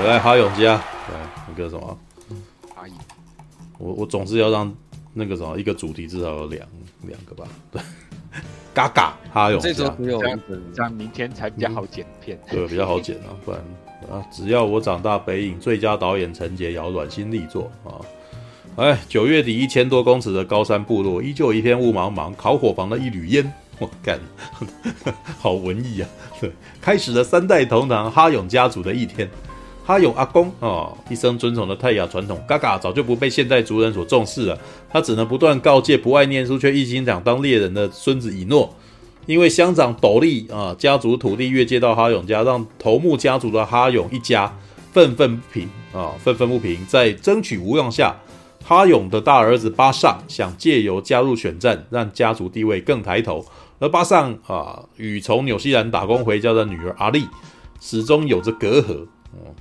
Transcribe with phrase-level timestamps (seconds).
[0.00, 1.14] 回来哈永家，对，
[1.46, 1.98] 那个什么，
[2.74, 2.92] 阿姨，
[3.76, 4.72] 我我总是要让
[5.12, 6.66] 那个什么一个主题至少有两
[7.02, 7.82] 两个吧，对，
[8.72, 10.18] 嘎嘎哈永家，这没有
[10.74, 13.60] 这样明天才比较好剪片，嗯、对，比较好剪啊，不然
[14.10, 18.00] 啊，只要我长大，北影最佳导演陈杰瑶软心力作啊，
[18.76, 23.52] 哎，九月底一千多公尺的高山部落，依旧一片雾茫茫，烤火房的一缕烟。
[23.80, 24.20] 我干，
[25.40, 26.08] 好文艺啊！
[26.38, 29.26] 对，开始了三代同堂哈永家族的一天。
[29.90, 34.56] 哈勇阿公、哦，一生遵从的泰雅传统，嘎嘎早就不被现代族人所重视了。
[34.88, 38.72] 他只能不断告诫不爱念书却一心想当猎人的孙子以诺，
[39.26, 44.56] 因为乡长斗笠啊，家族土地越界到哈勇家，让头目家族的哈勇一家
[44.92, 46.86] 愤愤不平啊，愤愤不平。
[46.86, 48.14] 在争取无望下，
[48.64, 53.44] 哈勇的大儿子巴尚想借由加入选战，让家族地位更抬头。
[53.80, 57.26] 而巴尚啊，与从纽西兰打工回家的女儿阿丽
[57.80, 59.04] 始终有着隔阂。
[59.32, 59.54] 哦，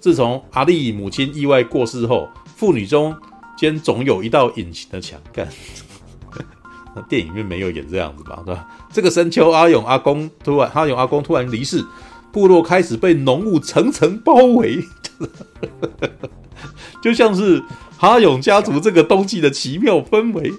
[0.00, 3.14] 自从阿丽母亲意外过世后，父女中
[3.56, 5.20] 间总有一道隐形的墙。
[5.32, 5.48] 干，
[6.94, 8.42] 那电影里面没有演这样子吧？
[8.44, 8.66] 对吧？
[8.92, 11.84] 这个深秋，阿勇阿公突然，阿勇阿公突然离世，
[12.32, 14.82] 部落开始被浓雾层层包围，
[17.02, 17.62] 就像是
[17.96, 20.52] 哈勇家族这个冬季的奇妙氛围。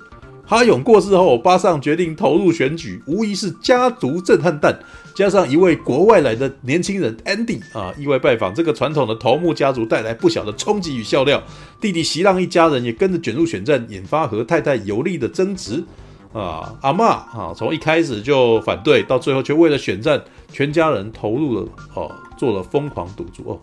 [0.46, 4.80] 哈勇过世后，巴尚决定投入选举，无疑是家族震撼弹。
[5.20, 11.44] 加上一位国外来的年轻人 Andy 啊，意外拜访这个传统的头目家族，带来不小的冲击与笑料。
[11.82, 15.84] 弟弟席浪一家人也跟着卷入选战，引发和太太尤利的争执。
[16.32, 23.60] 啊，阿嬷啊，从一开始就反对，到最后却为了选战，全家人投入了哦，做了疯狂赌注哦。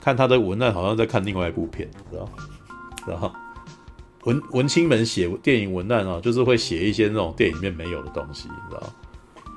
[0.00, 2.26] 看他的文案，好像在看另外一部片，知道？
[3.06, 3.30] 然后。
[4.22, 8.90] 文文青们写电影文案啊，就是会写一些那种电影里面没有的东西，你知道？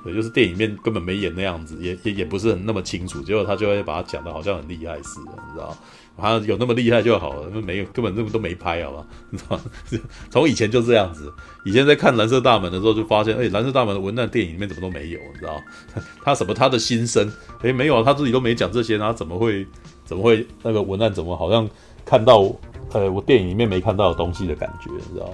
[0.08, 5.76] 对，就是电影里面根本没演那样子，也也也不是很那么清楚，结果他就会把它讲的好像很厉害似的，你知道？
[6.16, 9.06] 好像有那么厉害就好了，那没有根本那么都没拍，好吧？
[9.30, 9.60] 你知道？
[10.30, 11.32] 从以前就这样子，
[11.64, 15.60] 以前在看《蓝色大门》的时候就发现，哎，《蓝色大门》的文案电影里面怎么都没有，你知道？
[16.24, 17.30] 他什么他的心声？
[17.62, 19.64] 哎，没有啊，他自己都没讲这些，他怎么会
[20.04, 21.68] 怎么会那个文案怎么好像
[22.04, 22.52] 看到？
[22.94, 25.30] 呃，我电影里面没看到的东西的感觉，你知道？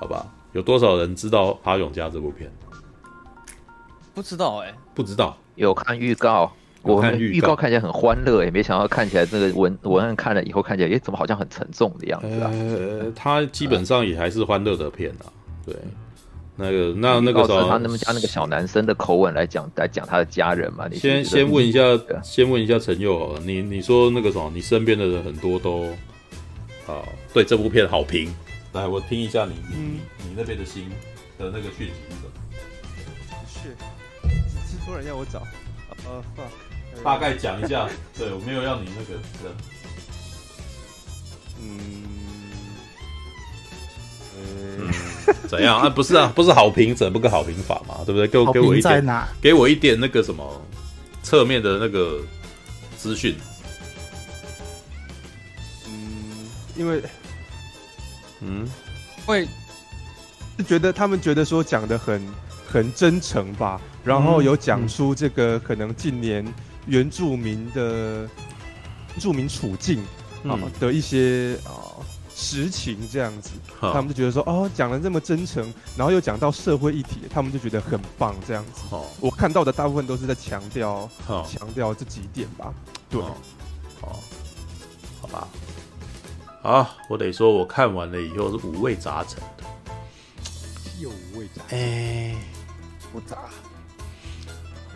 [0.00, 2.52] 好吧，有多少人知道《阿永家》这部片？
[4.14, 5.36] 不知道哎、欸，不知道。
[5.56, 6.52] 有看预告，
[6.82, 12.50] 我看预告看起来很欢乐，也没想到看起来这个文文案看了以后看起来，哎，怎么好像很沉重的样子啊？
[12.52, 15.26] 呃，它基本上也还是欢乐的片啊。
[15.66, 15.74] 对，
[16.56, 20.86] 那个那那个时候，他那么加那个小男生的口吻来讲来讲他的家人嘛？
[20.90, 21.80] 你先先问一下，
[22.22, 25.88] 先问一下陈佑好了，你你说那个什么，你身边的人很多都。
[26.86, 27.00] 啊，
[27.32, 28.30] 对这部片好评，
[28.74, 30.90] 来我听一下你你、嗯、你那边的心
[31.38, 32.30] 的那个讯息是什么？
[33.46, 33.74] 是
[34.84, 35.42] 突然要我找，
[36.04, 36.22] 呃、
[37.02, 39.54] 大概讲一下，对我没有要你那个的，
[41.60, 41.80] 嗯，
[44.36, 44.92] 嗯，
[45.48, 45.88] 怎样啊？
[45.88, 47.96] 不是啊，不是好评，怎么个好评法嘛？
[48.04, 48.28] 对不对？
[48.28, 50.60] 给我给我一点，给我一点那个什么
[51.22, 52.20] 侧面的那个
[52.96, 53.36] 资讯。
[55.86, 56.46] 嗯
[56.76, 57.02] 因为，
[58.40, 58.68] 嗯，
[59.24, 59.48] 会
[60.58, 62.20] 是觉得他们觉得说讲的很
[62.66, 66.46] 很真诚吧，然后有讲出这个可能近年
[66.86, 68.28] 原住民的
[69.18, 70.04] 住民处境
[70.46, 71.96] 啊的一些啊
[72.34, 73.50] 实情这样子，
[73.80, 78.82] 他们就觉得说哦讲的这么真诚，然后又讲到社会议题，他们就觉得很棒这样子。
[79.20, 81.08] 我看到的大部分都是在强调
[81.48, 82.74] 强调这几点吧。
[83.08, 83.20] 对，
[84.00, 84.20] 好，
[85.22, 85.28] 好。
[85.28, 85.48] 吧。
[86.62, 89.64] 啊，我得说，我看完了以后是五味杂陈的，
[90.98, 92.34] 有五味杂陈，哎，
[93.12, 93.38] 复杂。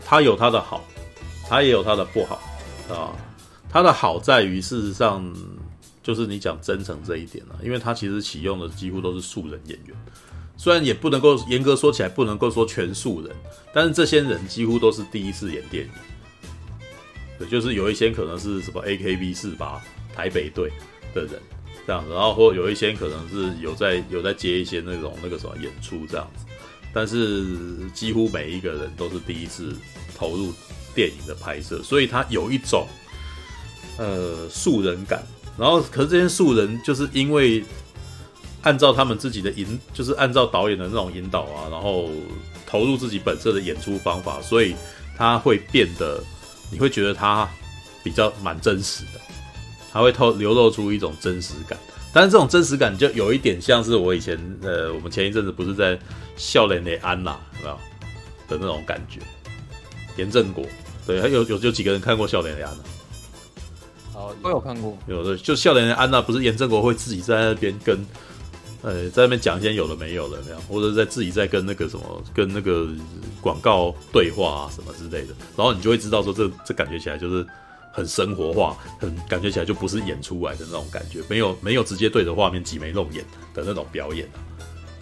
[0.08, 0.82] 它有它的好，
[1.46, 2.40] 它也有它的不好
[2.88, 3.12] 啊。
[3.68, 5.30] 它的好在于，事实上
[6.02, 9.94] 就是你讲真诚这一点了，因为它其实启用的几乎都是素人演员，
[10.56, 13.36] 虽然也不能够严格说起来，不能够说全素人，
[13.70, 15.90] 但是这些人几乎都是第一次演电影。
[17.38, 19.78] 对，就是有一些可能是什么 AKB 四八
[20.14, 20.72] 台北队
[21.14, 21.32] 的人。
[21.86, 26.44] 这样子，然后或有一些可能是有在有在接一些那种那个什么演出这样子，
[26.92, 27.46] 但是
[27.94, 29.74] 几乎每一个人都是第一次
[30.16, 30.52] 投入
[30.94, 32.86] 电影的拍摄，所以他有一种
[33.98, 35.22] 呃素人感。
[35.58, 37.64] 然后，可是这些素人就是因为
[38.62, 42.08] 按照他们自己的引，就是按照导演的那种引导啊，然后
[42.66, 44.76] 投入自己本色的演出方法，所以
[45.16, 46.22] 他会变得
[46.70, 47.48] 你会觉得他
[48.04, 49.20] 比较蛮真实的。
[49.90, 51.76] 他会透流露出一种真实感，
[52.12, 55.98] 但是这种真实感就有一点像是我以前呃，我们前一阵子不是在
[56.36, 57.78] 笑脸的安娜有没有
[58.48, 59.20] 的那种感觉？
[60.16, 60.64] 严正国
[61.06, 64.18] 对，还有有有几个人看过笑脸的安娜？
[64.18, 64.98] 哦，我有看过。
[65.06, 67.96] 有的就笑脸的安娜，不是严正国会自己在那边跟，
[68.82, 72.88] 呃，在那边讲一些有的没有的那样，或者在自己在跟那个什么，跟那个
[73.40, 77.46] 广告对话啊什么之类的，然后你就会知道说这这感觉起来就是
[77.98, 84.38] 很生活化，很感觉起来就不是演出来的那种感觉，没有没有直接对着画面挤眉弄眼的那种表演啊，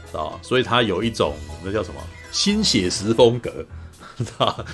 [0.06, 0.40] 知道吧？
[0.42, 2.00] 所以他有一种那叫什么
[2.32, 3.52] 新写实风格。
[4.16, 4.64] 知道，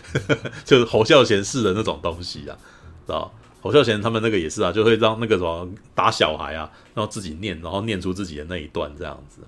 [0.64, 2.56] 就是侯孝贤式的那种东西啊，
[3.04, 3.28] 知道？
[3.60, 9.40] 侯孝贤他们那个也是啊，就会让那个什么打小孩啊，然后自己念，然后念出自己的那一段这样子。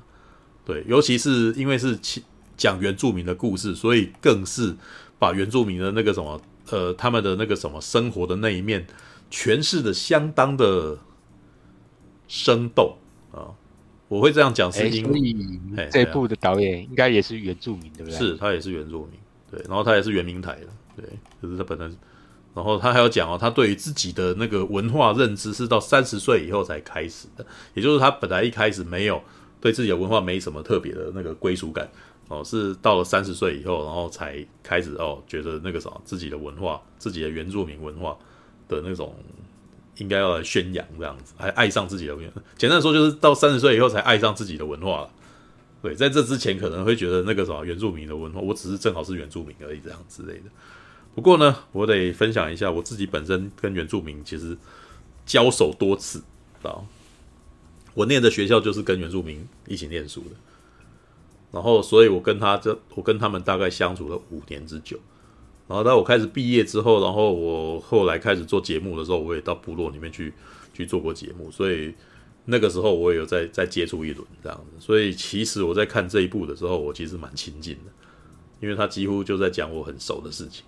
[0.65, 1.97] 对，尤其是因为是
[2.57, 4.75] 讲原住民的故事，所以更是
[5.17, 6.41] 把原住民的那个什么
[6.71, 8.87] 呃，他们的那个什么生活的那一面
[9.31, 10.99] 诠释的相当的
[12.29, 12.97] 生动
[13.33, 13.53] 啊。
[14.09, 18.19] 我会这样讲是因为这部的导演应该也是原住民，对不对？
[18.19, 19.19] 是他也是原住民。
[19.51, 20.67] 对，然后他也是原民台的，
[20.97, 21.05] 对，
[21.43, 21.87] 就是他本来，
[22.55, 27.45] 然后他还要讲哦，他对于自己的那个文化认知是到三十岁以后才开始的，
[27.75, 29.23] 也就是他本来一开始没有
[29.61, 31.89] 对自己的文化没什么特别的那个归属感
[32.29, 38.17] 哦，是到了三十岁以后，然后才开始哦，觉得那个什么自己的文化，自己的原住民文化
[38.69, 39.15] 的那种
[39.97, 42.17] 应该要来宣扬这样子，还爱上自己的，
[42.57, 45.09] 简单说就是到三十岁以后才爱上自己的文化。
[45.83, 50.45] 对，在这之前可能会觉得那个什么原住民的文化，我只是正好是原住民而已，这样之类的。
[51.15, 54.57] 不过呢，我得分享一下我自己本身跟原住民其实
[55.27, 56.23] 交手多次，
[56.63, 56.81] 啊，
[57.93, 60.31] 我念的学校就是跟原住民一起念书的，
[61.55, 64.99] 然后所以我跟他这，我跟他们大概相处了五年之久。
[65.69, 70.35] 然后当我开始毕业之后，然后我后来开始做节目的时候，我也到部落里面去
[70.75, 71.95] 去做过节目，所以。
[72.47, 77.91] 那个时候我也有在在接触一轮这样子，所以其实我在看这一部的时候，我其实蛮亲近的，
[78.61, 80.63] 因为他几乎就在讲我很熟的事情，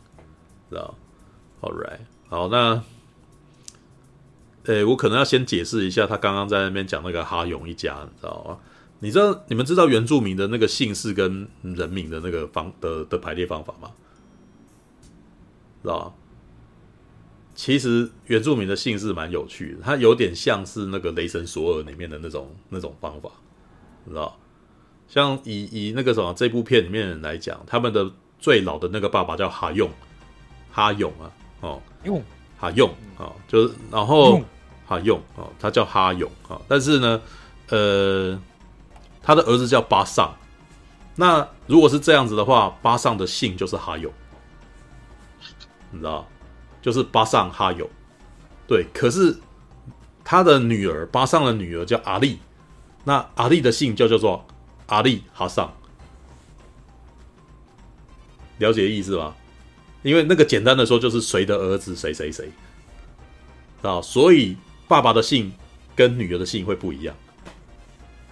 [0.70, 0.94] 知道
[1.60, 1.98] ？All right，
[2.30, 2.82] 好，那，
[4.64, 8.58] 诶，我可能要先解释一下，他刚刚在那边讲那个哈勇一家，你知道吗？
[9.00, 13.90] 你知道你们知道原住民的那个姓氏跟人名的那个方的的排列方法吗？
[15.82, 16.16] 知道？
[17.54, 23.30] 其实原住民的姓氏蛮有趣的，它有点像是那个《雷神索尔》里面的那种那种方法，
[24.06, 24.36] 知道？
[25.08, 29.88] 像以以那个什么这部片里面人来讲，他们的最老的那个爸爸叫哈用，
[30.70, 32.22] 哈勇啊，哦，用
[32.58, 34.42] 哈用啊，就是然后
[34.84, 37.22] 哈用啊，他叫哈勇啊，但是呢，
[37.68, 38.38] 呃，
[39.26, 40.32] 他的儿子叫巴尚，
[41.16, 44.12] 那如果是这样子的话，巴尚的姓就是哈友，
[45.90, 46.24] 你知道？
[46.80, 47.90] 就是巴尚哈友，
[48.68, 49.36] 对，可是
[50.22, 52.38] 他的女儿巴尚的女儿叫阿丽，
[53.02, 54.46] 那阿丽的姓就叫做
[54.86, 55.72] 阿丽哈尚，
[58.58, 59.34] 了解意思吗？
[60.02, 62.48] 因为那个简单的说就是谁的儿子谁谁谁，
[63.82, 64.56] 啊，所以
[64.86, 65.52] 爸爸的姓
[65.96, 67.16] 跟女儿的姓会不一样，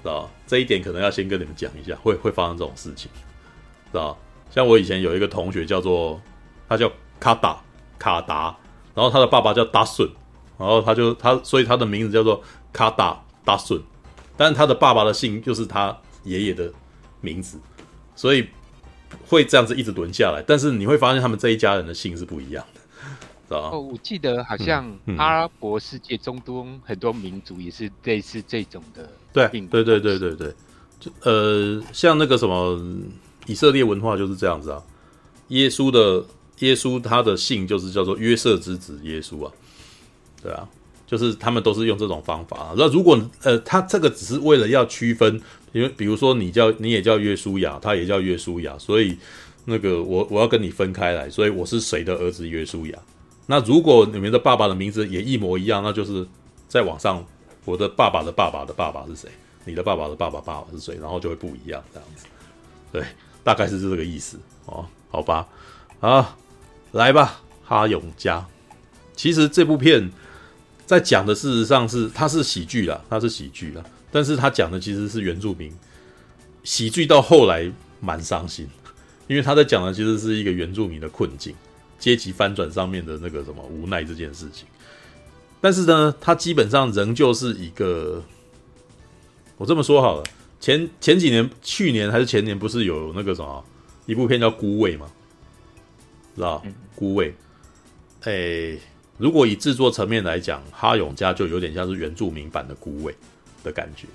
[0.04, 3.10] 啊，这一点可能要先跟你们讲一下，会会发生这种事情，
[3.90, 4.16] 知道，
[4.52, 6.20] 像我以前有一个同学叫做
[6.68, 7.60] 他叫卡达。
[7.96, 8.54] 卡达，
[8.94, 10.06] 然后他的爸爸叫达顺，
[10.58, 13.80] 然后他就他，所以他的名字叫做卡达达顺，
[14.36, 16.70] 但是他的爸爸的姓就是他爷爷的
[17.22, 17.58] 名字，
[18.14, 18.46] 所以
[19.26, 20.44] 会这样子一直轮下来。
[20.46, 22.80] 但是你会发现他们这一家人的姓是不一样的，
[23.48, 30.54] 哦，我记得好像阿拉伯世界中东很多民族也是类似这种的，对，对对对对对，
[30.98, 32.80] 就呃，像那个什么
[33.46, 34.82] 以色列文化就是这样子啊，
[35.48, 36.24] 耶稣的。
[36.60, 39.52] 耶稣他的姓就是叫做约瑟之子耶稣啊，
[40.40, 40.66] 对啊，
[41.04, 42.56] 就是他们都是用这种方法。
[42.56, 49.18] 啊那如果呃，他这个只是为了要区分，因为比如说你叫你也叫约书亚，他也叫约书亚，所以
[49.64, 52.98] 那个我我要跟你分开来，所以我是谁的儿子约书亚。
[53.46, 56.26] 那如果你们的爸爸的名字也一模一样，那就是
[56.68, 57.24] 在网上
[57.64, 59.28] 我的爸爸的爸爸的爸爸是谁，
[59.64, 62.26] 你的爸爸的爸爸爸爸是谁，然后就会不一样这样子。
[62.92, 63.04] 对，
[63.42, 65.46] 大概是这个意思哦，好吧，
[66.00, 66.36] 啊。
[66.92, 68.46] 来吧，哈永家。
[69.16, 70.12] 其实这部片
[70.86, 73.82] 在讲的，事实上是它是喜剧啦，它是喜剧啦。
[74.12, 75.72] 但是它讲的其实是原住民
[76.62, 78.68] 喜剧，到后来蛮伤心，
[79.26, 81.52] 因为他在讲的其实是一个原住民的困境、
[82.04, 84.68] 阶级翻转上面的那个什么无奈这件事情。
[85.62, 88.22] 但是呢，它基本上仍旧是一个，
[89.56, 90.24] 我这么说好了，
[90.60, 93.64] 前前几年，去年还是前年，不是有那个什么
[94.04, 95.10] 一部片叫《孤味》吗？
[96.36, 96.62] 知道
[96.94, 97.34] 孤味，
[98.24, 98.80] 诶、欸，
[99.16, 103.16] 如果以制作层面来讲，哈永家就有点像是原住民版的孤味
[103.62, 104.06] 的感觉。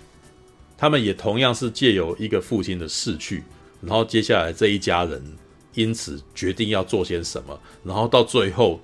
[0.78, 3.44] 他们也同样是借由一个父亲的逝去，
[3.82, 5.20] 然后接下来这一家人
[5.74, 8.80] 因此决定要做些什么，然后到最后，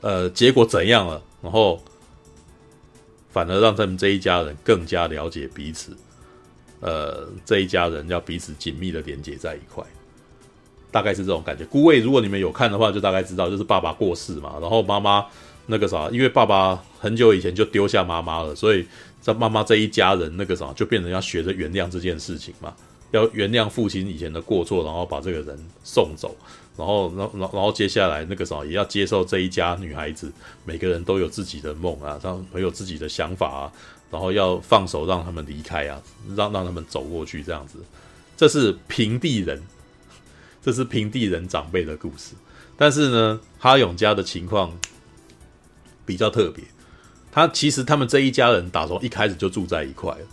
[0.00, 1.22] 呃，结果怎样了？
[1.42, 1.82] 然后
[3.30, 5.96] 反而让他们这一家人更加了解彼此。
[6.80, 9.82] 呃，这一家人要彼此紧密的连接在一块，
[10.90, 11.64] 大概是这种感觉。
[11.64, 15.24] 孤味，如果你们有看的话，就大概知道，就是爸爸过世嘛，然后妈妈
[15.66, 18.86] 那个啥，因为爸爸很久以前就丢下妈妈了，所以
[19.18, 22.74] 在妈妈这一家人那个啥，就变成要学着原谅这件事情嘛，
[23.14, 26.36] 要原谅父亲以前的过错，然后把这个人送走，
[26.76, 30.32] 然后，然后，然后接下来那个啥，也要接受这一家女孩子，
[30.64, 33.72] 每个人都有自己的梦啊，他们有自己的想法啊。
[34.10, 36.00] 然后要放手让他们离开啊，
[36.36, 37.78] 让让他们走过去这样子，
[38.36, 39.60] 这是平地人，
[40.62, 42.34] 这是平地人长辈的故事。
[42.76, 44.78] 但是呢，哈勇家的情况
[46.06, 46.64] 比较特别，
[47.32, 50.26] 他其实他们这一家人打从一开始就住在一块了，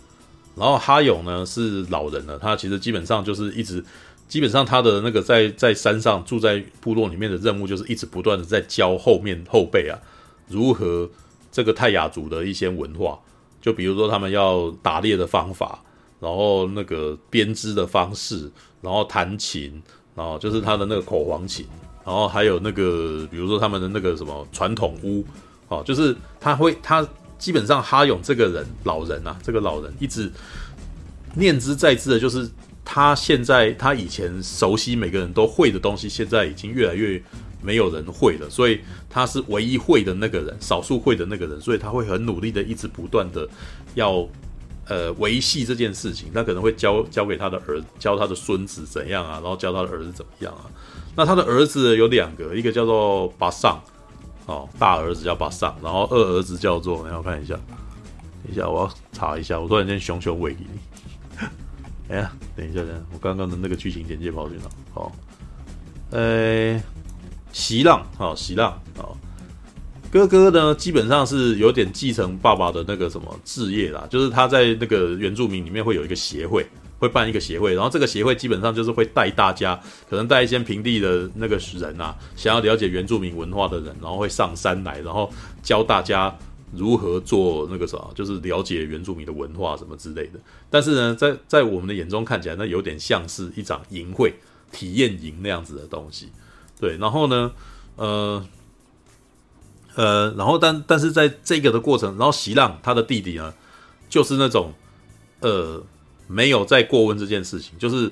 [0.54, 3.84] 然后哈勇呢是老人了，他其实基本上就是一直，
[4.28, 9.98] 基本上他的那个在在山上住在部落里面的任务就是一直不断的在教后面后辈啊
[10.48, 11.08] 如何
[11.50, 13.18] 这个泰雅族的一些文化。
[13.60, 15.80] 就比如说他们要打猎的方法，
[16.18, 19.80] 然后那个编织的方式，然后弹琴，
[20.16, 21.64] 然后就是他的那个口簧琴，
[22.04, 25.24] 然后还有那个比如说他们的那个什么传统屋，
[25.68, 27.06] 哦，就是他会他
[27.42, 30.30] 基本上哈勇这个人老人啊，这个老人一直
[31.34, 32.48] 念兹在兹的，就是
[32.84, 37.20] 他现在他以前熟悉每个人都会的东西，现在已经越来越。
[37.64, 43.48] 没有人会了，所以他是唯一会的那个人，少数会的那个人，所以他会很努力的，一直不断的
[43.94, 44.28] 要
[44.88, 46.28] 呃维系这件事情。
[46.34, 50.66] 他可能会教教给他的儿，教他的孙子怎样啊，然后教他的儿子怎么样啊。
[51.14, 53.80] 那他的儿子有两个，一个叫做巴桑，
[54.46, 57.54] 哦，大儿子叫巴桑，然后二儿子叫做，让我看一下，
[58.44, 61.46] 等一下我要查一下，我突然间熊熊喂给你。
[62.10, 64.62] 哎呀，等一下，等一下，我刚刚的那个剧情简介跑去哪？
[64.92, 65.12] 好，
[66.10, 66.82] 呃。
[67.54, 69.14] 席浪，好，席浪，好，
[70.10, 76.66] 哥哥呢，基本上是有点继承爸爸的那个什么置业啦，就是他在那个原住民里面会有一个协会，
[77.02, 79.74] 会办一个协会，然后这个协会基本上就是会带大家，
[80.08, 85.28] 可能带一些平地的那个人啊，想要了解原住民文化的人，然后会上山来，然后
[85.64, 86.32] 教大家
[86.72, 90.38] 如何做那个什么，就是了解原住民的文化什么之类的。
[90.70, 94.36] 但是呢，在在我们的眼中看起来，那有点像是一场营会、
[94.70, 96.28] 体验营那样子的东西。
[96.78, 97.50] 对，然后呢，
[97.96, 98.46] 呃，
[99.96, 103.52] 呃，然后但但是在这个的过程，然后席浪他的弟弟呢，
[104.08, 104.72] 就是那种，
[105.40, 105.82] 呃，
[106.26, 108.10] 没有再过问这件事情，就是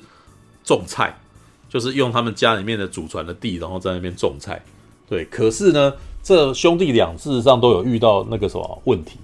[0.64, 1.20] 种菜，
[1.68, 4.62] 就是用他们家里面的祖传的地，然后在那边种菜。
[5.08, 9.18] 对，可是呢，这兄弟俩事实上都有遇到那个什么问题。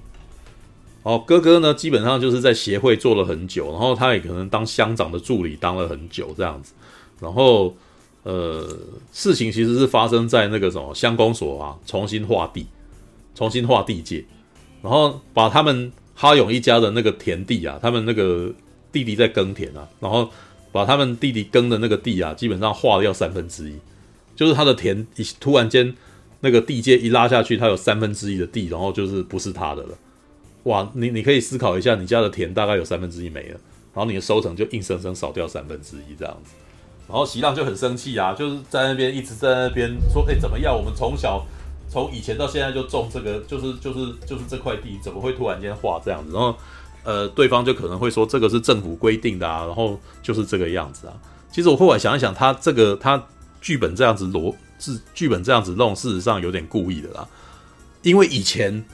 [1.02, 6.72] 哦，哥哥呢，基本上就是在协会做了很久，然后他也可能当乡长的助理当了很久这样子，
[7.20, 7.74] 然后。
[8.28, 8.66] 呃，
[9.12, 12.66] 事情其实是发生在那个什么乡公所啊，重新划地，
[13.36, 14.24] 重新划地界，
[14.82, 18.52] 然后把他们哈勇一家的那个田地啊，他们那个
[18.96, 20.30] 弟弟在耕田啊，然后
[20.72, 23.74] 把他们弟弟耕的那个地啊，基本上划掉三分之一，
[24.34, 25.94] 就是他的田一突然间
[26.40, 29.98] 那个地界一拉下去，他有三分之一的地，然后就是不是他的了，
[30.62, 33.60] 哇，你你可以思考一下，你家的田大概有三分之一没了，
[33.92, 36.52] 然后你的收成就硬生生少掉三分之一这样子。
[37.06, 40.76] 然后席浪就很生气啊，就是在那边一直在那边说：“哎，怎么样？
[40.76, 41.46] 我们从小
[41.88, 46.56] 从以前到现在就种这个，就是就是就是这块地，怎么会突然间划这样子？”然后，
[47.06, 51.14] 呃，对方就可能会说：“这个是政府规定的啊。”然后就是这个样子啊。
[51.50, 53.24] 其实我后来想一想，他这个他
[53.60, 57.26] 剧本这样子逻是剧本这样子弄，事实上有点故意的啦。
[58.02, 58.84] 因为以前，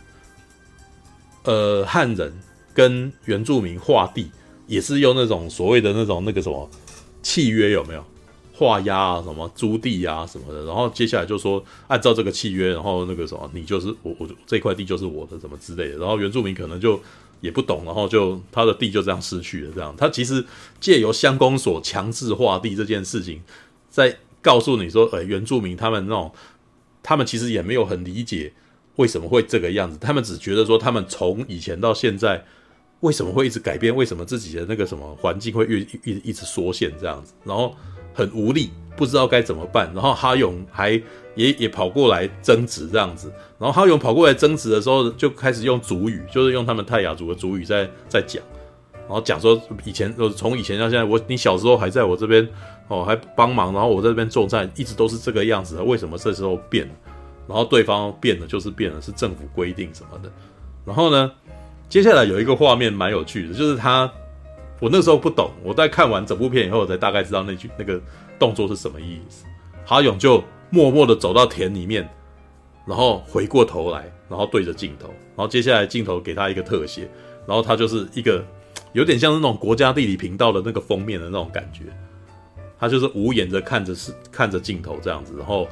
[1.43, 2.33] 呃，汉人
[2.73, 4.31] 跟原住民划地
[4.69, 6.71] 也是用那种所谓的那种那个什么。
[7.25, 8.05] 契约有没有
[8.53, 9.23] 画押啊？
[9.23, 10.65] 什么租地啊什么的？
[10.65, 15.99] 然后接下来就说按照这个契约，然后那个什么，你就是我，我这块地就是我的，什么之类的。
[15.99, 17.01] 然后原住民可能就
[17.43, 19.73] 也不懂，然后就他的地就这样失去了。
[19.75, 20.43] 这样，他其实
[20.81, 23.43] 借由乡公所强制划地这件事情，
[23.91, 26.33] 在告诉你说，呃，原住民他们那种，
[27.03, 28.55] 他们其实也没有很理解
[28.97, 32.43] 为什么会这个样子，他们只觉得说，他们从以前到现在。
[33.03, 33.93] 为什么会一直改变？
[33.93, 37.33] 为什么自己的那个什么环境会越一一直缩限这样子？
[37.43, 37.75] 然后
[38.15, 39.91] 很无力，不知道该怎么办。
[39.95, 40.91] 然后哈勇还
[41.35, 43.33] 也也跑过来争执这样子。
[43.59, 48.43] 然后哈勇跑过来争执的时候，就开始用族语，就是用他们泰雅族的族语在在讲。
[49.09, 52.49] 然后讲说以前，从以前到现在，我你小时候还在我这边
[52.89, 55.83] 哦，还帮忙，然后我在这边种菜，一直都是这个样子的。
[55.83, 56.95] 为什么这时候变了？
[57.49, 60.31] 然后对方变了，就是变了，是政府规定什么的。
[60.85, 61.31] 然后呢？
[61.89, 64.11] 接下来有一个画面蛮有趣的，就是他，
[64.81, 68.01] 我那时候不懂，我在看完整部片以后，我才大概知道那句那个
[68.39, 69.45] 动作是什么意思。
[69.85, 72.09] 哈勇就默默的走到田里面，
[72.87, 77.09] 然后回过头来，然后对着镜头，然后接下来镜头给他一个特写，
[77.47, 78.45] 然后他就是一个
[78.93, 81.85] 有点像那种国家地理频道的那个封面的那种感觉，
[82.79, 85.69] 他就是无言的看着是 看着镜头这样子，然后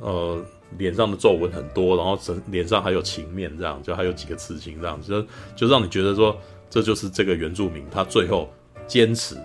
[0.00, 0.44] 呃
[0.78, 5.12] 脸上的皱纹很多，然后整脸上还有情面这样，就还有几个刺青这样子，
[5.56, 6.36] 就就让你觉得说
[6.68, 8.52] 这就是这个原住民他最后
[8.86, 9.36] 坚持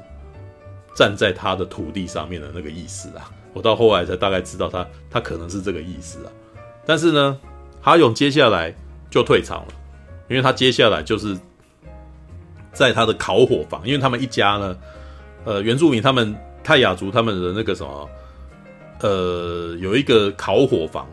[0.98, 3.30] 站在他的土地上面的那个意思啊。
[3.54, 6.32] 我到后来才大概知道他他可能是这个意思啊，
[6.88, 7.38] 但是呢，
[7.80, 8.74] 哈勇接下来
[9.12, 9.68] 就退场了，
[10.28, 11.38] 因为他接下来就是
[12.74, 14.78] 在他的烤火房，因为他们一家呢，
[15.46, 18.10] 呃，原住民他们泰雅族他们的那个什么，
[19.02, 21.08] 呃，有一个烤火房，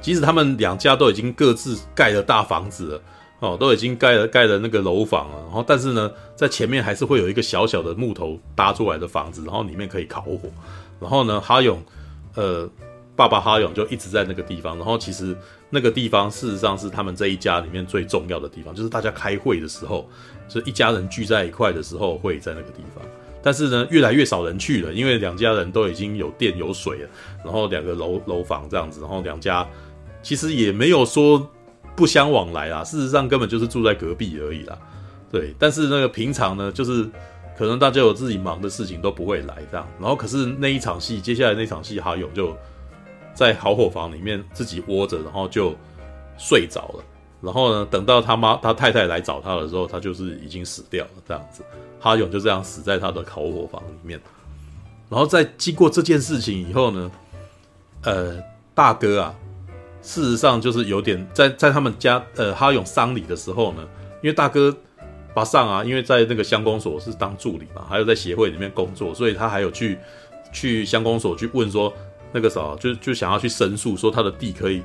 [0.00, 3.02] 即使他们两家都已经各自盖了大房子了，
[3.40, 10.48] 哦，都已经盖了盖了那个楼房了，然后但是呢，在前面还是会有一个小小的木头搭出来的房子，然后里面可以烤火。
[10.98, 11.82] 然后呢，哈勇，
[12.34, 12.66] 呃，
[13.14, 14.76] 爸爸哈勇就一直在那个地方。
[14.78, 15.36] 然后其实
[15.68, 20.08] 那个地方事实上是他们这一家里面最重要的地方，就是大家开会的时候，
[20.48, 23.04] 就一家人聚在一块的时候会在那个地方。
[23.42, 27.08] 但是呢，越来越少人去了，因为两家人都已经有电有水了，
[27.44, 29.64] 然后两个楼楼房这样子，然后两家
[30.22, 31.46] 其实也没有说
[31.96, 34.78] 不相往来啊，事实上根本就是住在隔壁而已啦。
[35.32, 37.08] 对，但是那个平常呢，就是。
[37.58, 42.54] 可能大家有自己忙的事情都不会来这样，然后可是那一场戏，接下来那场戏，哈勇就
[43.32, 45.74] 在烤火房里面自己窝着，然后就
[46.36, 47.04] 睡着了。
[47.40, 51.62] 然后呢，等到他妈他太太来找他的时候，他就是已经死掉了这样子。
[51.98, 54.20] 哈勇就这样死在他的烤火房里面。
[55.08, 57.10] 然后在经过这件事情以后呢，
[58.02, 58.36] 呃，
[58.74, 59.34] 大哥啊，
[60.06, 63.82] 事实上就是有点在在他们家呃哈勇丧礼的时候呢，
[64.22, 64.74] 因为大哥。
[65.36, 69.98] 巴桑啊，因为在那个乡公所是当助理嘛，还有在协会里面工作，所以他还有去
[70.50, 71.92] 去乡公所去问说
[72.32, 74.82] 那个啥，就就想要去申诉，说他的地可以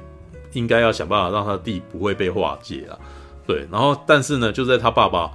[0.52, 3.00] 应该要想办法让他的地不会被化解啊。
[3.48, 5.32] 对，然后但是呢，就在他爸爸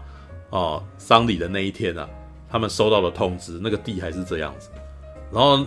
[0.50, 2.06] 哦丧礼的那一天啊，
[2.50, 4.68] 他们收到了通知，那个地还是这样子，
[5.32, 5.64] 然后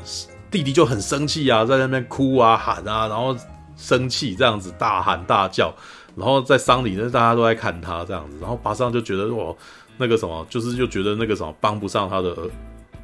[0.52, 3.36] 弟弟就很生气啊，在那边哭啊喊啊，然后
[3.80, 5.74] 生气这样子大喊大叫。
[6.16, 9.56] 然后在丧礼，那大家都在看他这样子，然后巴桑就觉得哦，
[9.96, 12.36] 那个什么，就是就觉得那个什么帮不上他的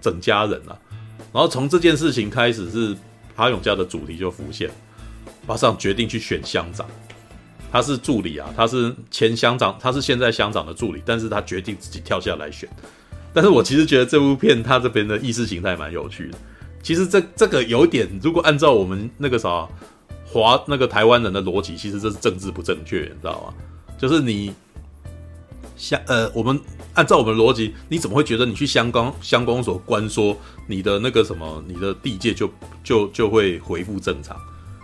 [0.01, 0.77] 整家人了。
[1.31, 2.97] 然后从这件事情开始，是
[3.33, 4.69] 哈勇家的主题就浮现。
[5.47, 6.85] 巴桑决定去选乡长，
[7.71, 12.67] 他是助理啊，他是前乡长，他是现在乡长的助理，但是他决定自己跳下来选。
[13.33, 16.37] 但是我其实觉得这部片他这边的意识形态蛮有趣的。
[16.83, 19.65] 其实这这个有点，如果按照我们那个啥。
[20.41, 23.53] 华那个台湾人的逻辑，其实这是政治不正确，你知道吗？
[23.97, 24.53] 就是你
[25.77, 26.59] 乡呃，我们
[26.93, 30.35] 按照我们逻辑，你怎么会觉得你去香港、香公所关说
[30.67, 32.49] 你的那个什么，你的地界就
[32.83, 34.37] 就就会恢复正常？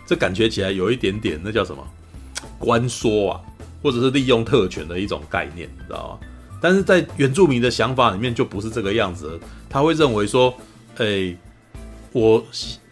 [0.07, 1.85] 这感觉起来有一点点那叫什么
[2.57, 3.41] 关说啊，
[3.83, 6.27] 或者是利用特权的一种概念，你知道吗？
[6.61, 9.37] 但是在原住民的想法里面就不是这个样子，
[9.69, 10.53] 他会认为说，
[10.97, 11.35] 哎、
[12.13, 12.41] 我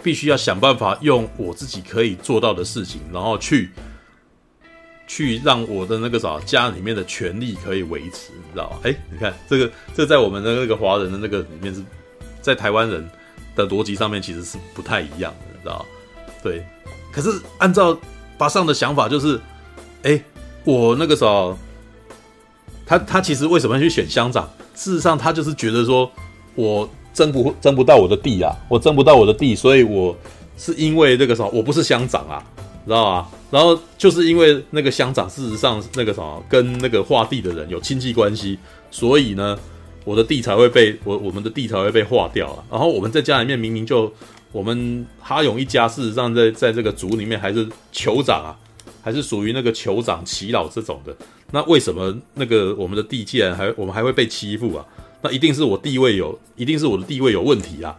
[0.02, 3.70] 必须要想办法用我自己可以做到的事情，然后去
[5.08, 8.78] 去让我的那个啥家里面的权利可以维持，你知道吗？
[8.84, 11.84] 哎，你看这个，这在我们的那个华人的那个里面是
[12.42, 13.10] 在台湾人
[13.56, 15.86] 的逻辑上面其实是不太一样的，你知道？
[16.42, 16.66] 对。
[17.12, 18.00] 可是按照
[18.38, 19.40] 巴桑的想法，就是，
[20.04, 20.22] 哎，
[20.64, 21.58] 我那个时候，
[22.86, 24.50] 他他其实为什么要去选乡长？
[24.76, 26.10] 事实上，他就是觉得说
[26.56, 26.90] 我。
[27.20, 28.56] 争不争不到我的地啊！
[28.70, 30.16] 我争不到我的地，所以我
[30.58, 32.42] 是因为那个什么，我不是乡长啊，
[32.86, 33.28] 知道吗？
[33.52, 38.58] 然后就是因为那个乡长，事实上那个什么，跟那个划地的人有亲戚关系，
[38.90, 39.60] 所以呢，
[40.06, 42.64] 我的地才会被我我们的地才会被划掉了。
[42.72, 44.10] 然后我们在家里面明明就
[44.54, 48.56] 我们哈勇一家，事实上在在这个族里面还是酋长啊，
[49.02, 51.14] 还是属于那个酋长耆老这种的。
[51.52, 54.86] 那为什么那个我们的地既然还我们还会被欺负啊？
[55.22, 57.96] 那一定是我地位有，一定是我的地位有问题啊！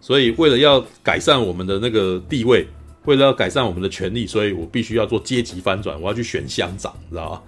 [0.00, 2.66] 所以为了要改善我们的那个地位，
[3.04, 7.42] 为了要改善我们的权利，所以我必须要做阶级翻转，我要去选乡长，知道吧？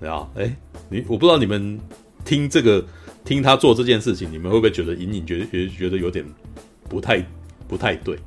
[0.00, 0.56] 对啊，哎，
[0.88, 1.80] 你我不知道你们
[2.24, 2.84] 听这个
[3.24, 6.24] 听他做这件事情，你们会不会觉得隐隐觉得觉得觉得有点
[6.88, 7.24] 不太
[7.66, 8.18] 不太对？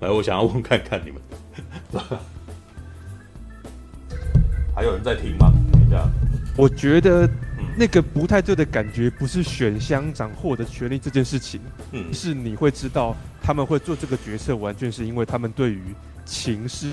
[0.00, 1.22] 来，我想要问看看你们，
[4.74, 5.52] 还有人在听吗？
[5.72, 6.08] 等一下，
[6.56, 7.28] 我觉得。
[7.80, 11.58] 那个不太对的感觉，不是选乡长获得权力这件事情，
[11.92, 15.80] 嗯，是你会知道他们会做这个决策，完全是因为他们对于
[16.26, 16.90] 情势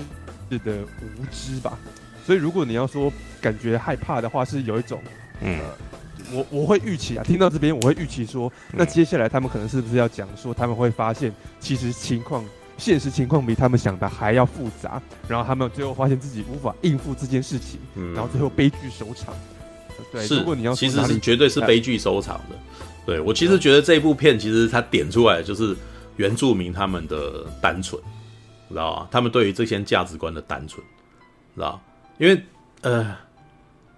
[0.48, 0.58] 的
[1.02, 1.78] 无知吧。
[2.24, 4.98] 所以如果你要说感觉害怕的话，是有一种，
[5.42, 5.60] 嗯，
[6.32, 12.42] 我我会预期啊，听到这边我会预期说，那接下来他们可能是不是要讲说他们会发现其实情况
[12.78, 19.34] 现实情况比他们想的还要复杂，然后他们最后发现自己无法应付这件事情，嗯、然后最后悲剧收场。
[20.12, 22.56] 对，是，如果你要其实是绝对是悲剧收场的。
[23.06, 25.74] 对，我其实觉得这部片其实它点出来就是
[26.16, 28.00] 原住民他们的单纯，
[28.68, 29.08] 知道吧？
[29.10, 30.84] 他们对于这些价值观的单纯，
[31.54, 31.80] 知道？
[32.18, 32.42] 因为
[32.82, 33.16] 呃，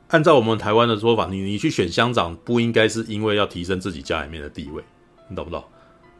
[0.08, 4.82] 按照我们台湾的说法，你你去选乡长不应该是因为要提升自己家里面的地位，
[5.28, 5.64] 你懂不懂？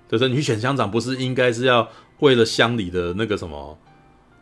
[0.09, 1.88] 就是你去选乡长不是应该是要
[2.19, 3.79] 为了乡里的那个什么？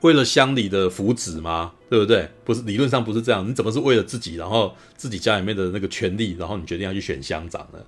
[0.01, 1.73] 为了乡里的福祉吗？
[1.91, 2.31] 对不对？
[2.45, 3.49] 不是，理论上不是这样。
[3.49, 7.79] 你怎么是为了自己，然后自己家里面的那个权利，然后你决定要去选乡长呢？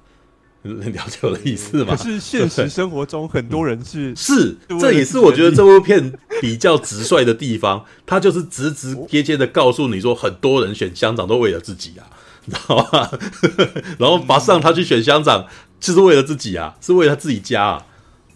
[0.63, 1.97] 你 了解我的意思吗？
[1.97, 7.85] 可是现实生活中很多人是 是，这也是我觉得这部片比较直率的地方。
[8.05, 12.05] 他就是直直接接的告诉你说，很多人选乡长都为了自己啊，
[12.45, 13.11] 你知道吗？
[13.99, 15.47] 然后马上他去选乡长，
[15.81, 17.87] 就是为了自己啊，是为了他自己家啊。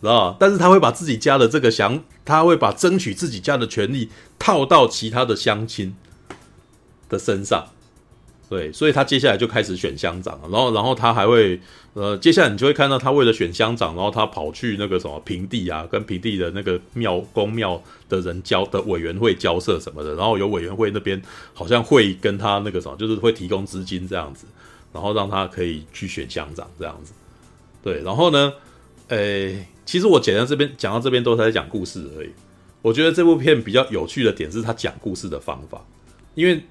[0.04, 5.96] 知道，但是他会把自己家的这个想，他会把争取自己家的权利套到其他的乡亲
[7.08, 7.66] 的身上，
[8.48, 11.58] 对，所以他接下来就开始选乡长，然后，然后他还会，
[11.94, 21.20] 呃，接下来你就会看到他为了选乡长，然后他跑去那个什么平地啊，跟平地的那个庙公庙的人交的委员会交涉什么的，然后有委员会那边
[21.52, 24.46] 好像会跟他那个什么，就是会提供资金这样子，
[24.92, 27.12] 然后让他可以去选乡长这样子，
[27.82, 28.52] 对，然后呢，
[29.08, 29.66] 诶。
[29.84, 32.30] 其实我讲到这边，讲到这边都是在讲故事而已。
[32.82, 35.84] 我觉得这部片比较有趣的点是他讲故事的方法，
[36.34, 36.64] 因为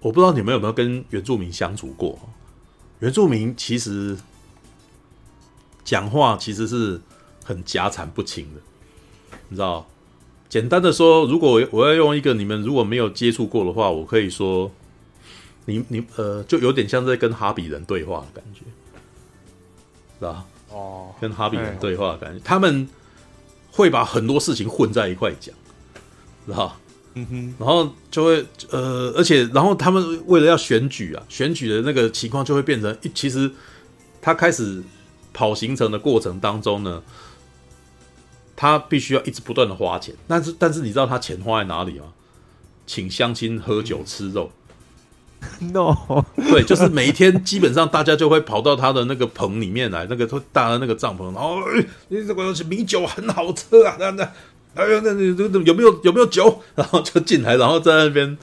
[0.00, 2.18] 我不知道你们有没有跟原住民相处过。
[3.00, 4.16] 原住民其实
[5.84, 7.00] 讲话其实是
[7.44, 8.60] 很夹缠不清的，
[9.48, 9.86] 你知道？
[10.48, 14.70] 简单的说，如果我要用一个你们如果没有接触过的话，我可以说，
[15.64, 18.60] 你你呃，就有点像在跟哈比人对话的感觉，
[20.18, 20.44] 是吧？
[20.72, 22.88] 哦，跟哈比人对话的感觉，他们
[23.70, 25.54] 会把很多事情混在一块讲，
[26.46, 26.76] 知道？
[27.14, 33.50] 嗯哼，然后就会呃，而且然后他们为了要选举啊，选举的那个情况就会变成，其实
[34.22, 34.82] 他开始
[35.32, 37.02] 跑行程的过程当中呢，
[38.56, 42.06] 他必须要一直不断的花钱，但是但是你知道他钱花在哪里吗？
[42.86, 44.50] 请相亲喝酒吃肉。
[45.72, 45.96] No，
[46.36, 51.58] 对，就是每一天基本上大家就会跑到他的那个棚里面来，那个搭的那个帐篷，然后
[52.08, 54.22] 你这个米酒很好喝啊，那那
[54.74, 56.62] 哎呦，那那那有没有有没有酒？
[56.74, 58.38] 然后就进来，然后在那边，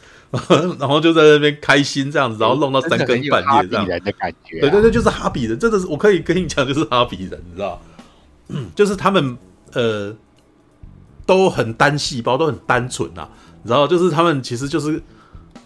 [0.78, 4.60] 然后就在那边开心这样子，然后弄到三更半夜这样的感觉。
[4.60, 7.82] 对对对，就是哈比人，真的是我可以跟你讲，就是哈比人，你知道？
[8.76, 9.38] 就是他们
[9.74, 10.16] 呃
[11.26, 13.30] 都很单细胞，都很单纯啊，
[13.64, 15.02] 然后就是他们其实就是。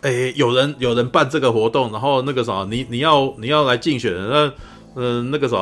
[0.03, 4.51] 哎、有人有人办这个活动，然后那个啥，你你要你要来竞选，那
[4.95, 5.57] 嗯、那个啥，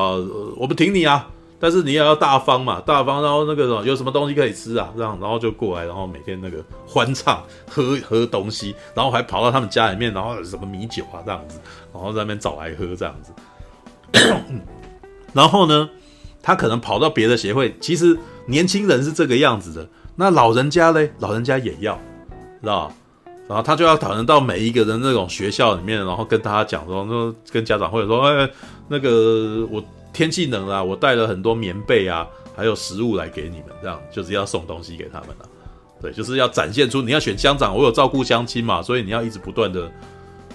[0.56, 1.28] 我们挺你啊，
[1.60, 11.60] 但是你也要大方嘛，大方，然后那个什么有什么东西可以吃啊，这样，然后就过来，然后每天那个欢唱喝喝东西，然后还跑到他们家里面，然后什么米酒啊这样子，
[11.94, 13.32] 然后在那边找来喝这样子，
[15.32, 15.88] 然后呢，
[16.42, 21.94] 他可能跑到别的协会，其实年轻人是这个样子的，那老人家嘞，老人家也要，
[22.60, 22.94] 知道吧？
[23.52, 28.48] 然后他就要讨论到每一个人那种学校里面，然后跟大家讲说，说跟家长会说，哎，
[28.88, 35.46] 那个我天气冷了，我带了很多棉被啊，还有食物来给你们，这样就是要送东西给他们了。
[36.00, 39.92] 对，就是要展现出你要选乡长，我有照顾乡亲嘛，所以你要一直不断的，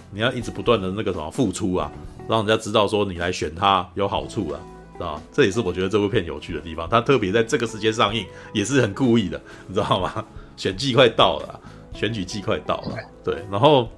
[0.09, 1.91] 你要一直不断的那个什么付出啊，
[2.27, 4.59] 让人家知道说你来选他有好处啊，
[4.97, 5.21] 知道？
[5.31, 10.25] 这也是我觉得这部片有趣的地方，他特别在这个时间上映，也是很故意的，你知道吗？
[10.57, 11.59] 选季快到了。
[11.97, 13.89] 选举季快到了，对，然后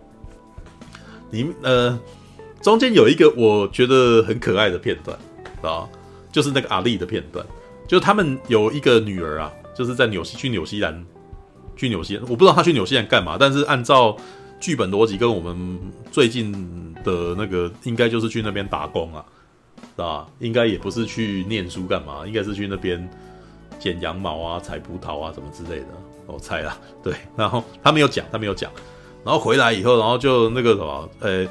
[1.30, 2.00] 你呃，
[2.62, 5.20] 中间有一个我觉得很可爱的片段
[5.62, 5.86] 啊，
[6.32, 7.46] 就是那个阿丽的片段，
[7.90, 11.06] 就他们有一个女儿啊，就是在纽西去纽西兰，
[11.76, 14.16] 去纽西兰，我不知道他去纽西兰干嘛，但是按照
[14.62, 15.78] 剧本逻辑跟我们
[16.10, 16.54] 最近
[17.04, 19.26] 的那个，应该就是去那边打工啊，
[19.76, 20.26] 是吧？
[20.40, 23.10] 应该也不是去念书干嘛，应该是去那边
[23.78, 25.88] 剪羊毛啊、采葡萄啊什么之类的。
[26.32, 28.72] 我猜啦， 对，然后他没有讲，他没有讲，
[29.24, 31.48] 然后回来以后，然后就那个什么，呃，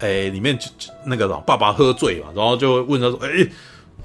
[0.00, 3.48] 诶，里面就就那个什么，爸爸喝醉嘛，然后就问他说，诶，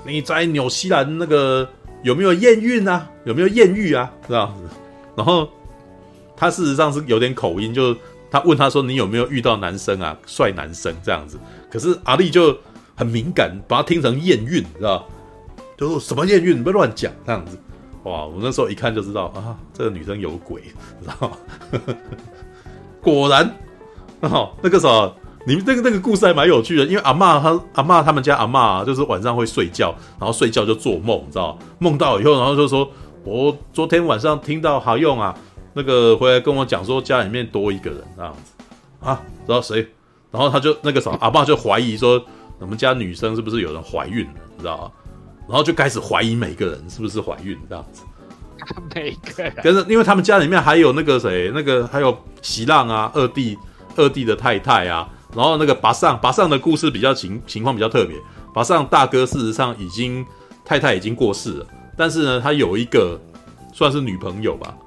[0.05, 1.67] 你在纽西兰那个
[2.03, 3.09] 有没有艳遇啊？
[3.25, 4.11] 有没有艳遇啊？
[4.27, 4.63] 这样子，
[5.15, 5.49] 然后
[6.35, 7.95] 他事实上是有点口音，就
[8.31, 11.37] 他问他说，你有没有遇到男生啊，帅男生这样子？
[11.69, 12.57] 可是阿丽就
[12.95, 15.07] 很敏感，把他听成艳遇，知道？
[15.77, 17.57] 就说什么艳遇，你不乱讲这样子。
[18.03, 18.25] 哇！
[18.25, 20.61] 我那时候一看就知道啊，这个女生有鬼，
[21.01, 21.37] 知道吗？
[23.01, 23.55] 果然，
[24.21, 25.11] 哦，那个啥，
[25.45, 31.57] 你们那个那个故事还蛮有趣的，因为阿嬷她阿嬷他们家阿嬷啊，就是晚上会睡觉，然后睡觉就做梦，你知道？
[31.79, 32.89] 梦到以后，然后就说
[33.23, 35.35] 我昨天晚上听到好用啊，
[35.73, 38.53] 那个回来跟我讲说家里面多一个人这样子
[39.01, 39.85] 啊，知道谁？
[40.31, 42.21] 然后他就那个什么阿爸就怀疑说，
[42.59, 44.91] 我们家女生是不是有人怀孕了，你知道吗？
[45.49, 48.03] 然后就开始怀疑每个人是不是怀孕这样子。
[48.93, 53.57] 每个人，可是因为他们家里面还有那个谁，那个还有席浪啊，二弟
[53.95, 58.15] 二弟的太太啊，然后那个拔上拔上的故事比较情情况比较特别，
[58.53, 60.23] 拔上大哥事实上已经
[60.63, 61.65] 太太已经过世了，
[61.97, 63.19] 但是呢，他有一个
[63.73, 64.77] 算是女朋友吧，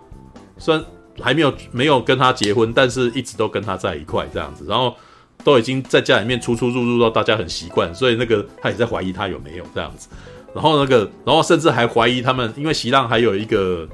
[0.59, 0.85] 虽然
[1.21, 4.95] 还没有没有跟他结婚，但是一直都跟他在一块这样子，然后
[5.43, 10.09] 都已经在家里面出出入入到大家很习惯，所以那个他也在怀疑他有没有这样子。
[10.55, 13.89] 然后那个，然后甚至还怀疑他们，因为席浪还有一个，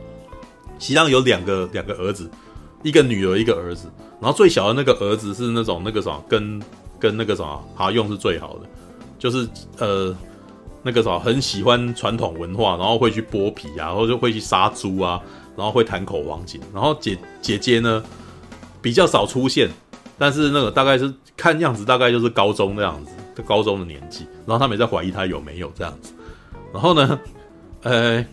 [0.79, 2.29] 席浪有两个两个儿子，
[2.83, 3.88] 一个女儿一个儿子。
[4.21, 6.61] 然后最小的那个儿子是那种那个什么，跟
[6.99, 8.68] 跟那个什么哈用是最好的，
[9.18, 10.12] 就是呃
[10.83, 15.21] 那个什么很喜欢传统文化，然后会去剥皮啊，然后就会去杀猪啊，
[15.57, 16.61] 然后会弹口簧琴。
[16.75, 18.03] 然后姐姐姐呢
[18.83, 19.68] 比较少出现，
[20.18, 24.27] 但是那个大概是看样子大概就是高中那样子，就高中的年纪。
[24.44, 26.12] 然后他们也在怀疑他有没有这样子。
[26.73, 27.19] 然后呢，
[27.83, 28.25] 呃，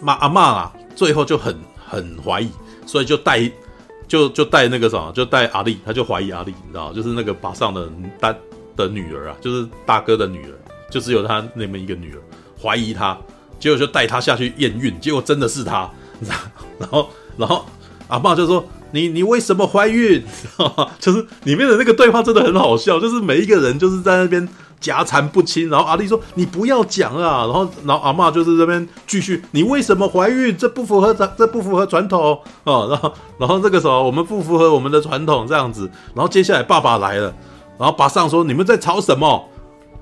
[0.00, 1.56] 妈阿嬷啊，最后就很
[1.88, 2.50] 很怀疑，
[2.86, 3.50] 所以就带
[4.06, 7.88] 就就带那个什么，就带阿丽，他就怀疑阿丽，你知道，就是那个巴上的
[8.18, 8.34] 大
[8.76, 10.54] 的女儿啊，就是大哥的女儿，
[10.90, 12.18] 就只有他那么一个女儿，
[12.60, 13.16] 怀疑他，
[13.60, 16.38] 结果就带他下去验孕，结果真的是他，你知道，
[16.78, 17.64] 然后然后
[18.08, 20.24] 阿嬷就说：“你你为什么怀孕？”
[20.98, 24.48] 就是里面的那个对话真的很好笑，就是每一个人就是在那边。
[24.80, 30.56] 夹缠不清，然后阿丽说：“你不要讲啊！”然后，然后阿嬷就是这边继续：“你为什么怀孕？
[30.56, 35.90] 这不符合，这不符合传统哦。”然后，然后这个时候我们不符合我们的传统这样子。
[36.14, 37.34] 然后接下来爸爸来了，
[37.78, 39.48] 然后巴上说：“你们在吵什么？”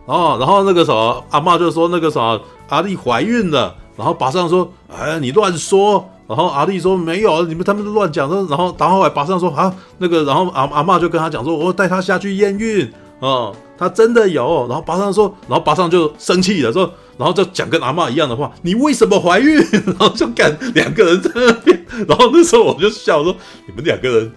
[0.06, 19.54] 哦，然后那个时候阿嬷就说：“那个时候阿丽怀孕了。”然后巴上说：“哎，你乱说。”然后阿丽说：“没有，你们他们都乱讲。”然后，然后后来巴桑说：“啊，那个，然后阿阿嬷就跟他讲说：‘我带他下去验孕。’哦。”他真的有，然后巴桑说，然后巴桑就生气了，说，然后就讲跟阿嬷一样的话，你为什么怀孕？
[19.84, 24.32] 然后就干两个人在那边，然后那时候我就笑说，你们两个人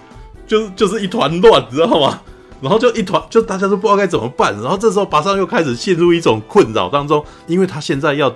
[0.45, 2.19] 就是就是一团乱，你知道吗？
[2.59, 4.53] 然后就一团，就大家都不知道该怎么办。
[4.61, 8.29] 然后这时候巴桑又开始陷入一种困扰当中，因为他现在要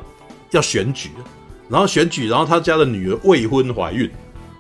[0.52, 1.10] 要选举，
[1.68, 4.10] 然后选举，然后他家的女儿未婚怀孕，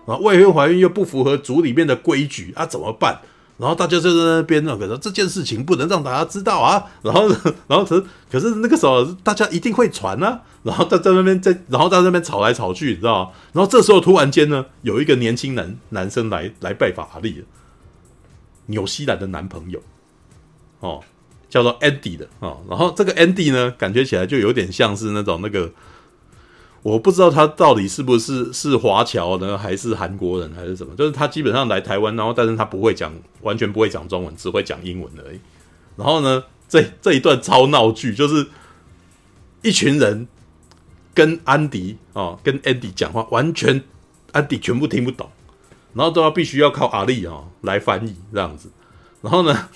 [0.05, 3.17] 然后未婚怀孕又不符合族里面的规矩啊，怎么办？
[3.57, 6.83] 然后大家就在那边呢，可是这件事情不能让大家知道啊。
[7.03, 7.27] 然后，
[7.67, 10.41] 然后可是可是那个时候大家一定会传啊。
[10.63, 13.31] 然后在在那边在，然后在那边吵来吵去，你知道吗？
[13.51, 17.45] 然后这时候突然间呢，有一个年轻男男生来来拜访阿丽了，
[18.67, 19.81] 纽西兰的男朋友，
[20.79, 21.01] 哦，
[21.49, 22.61] 叫做 Andy 的哦。
[22.69, 25.71] 然后这个 Andy 呢，感觉起来就有点像是那种那个。
[26.83, 30.93] 我不知道他到底是不是是华侨呢，还是韩国人，还是什么？
[30.97, 35.39] 就是他基本上来台湾，然后但是他不会讲，完全不会讲中文，只会讲英文而已。
[35.95, 38.47] 然后呢，这这一段超闹剧，就是
[39.61, 40.27] 一群人
[41.13, 43.81] 跟安迪哦，跟安迪讲话，完全
[44.33, 45.29] 安迪全部听不懂，
[45.93, 48.69] 然后都要必须要靠阿丽哦来翻译这样子。
[49.21, 49.69] 然后呢，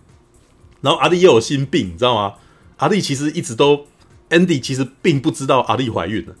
[0.82, 2.34] 然后阿丽又有心病，你知道吗？
[2.76, 3.86] 阿丽其实一直都。
[4.32, 6.34] Andy 其实并不知道阿丽怀孕了，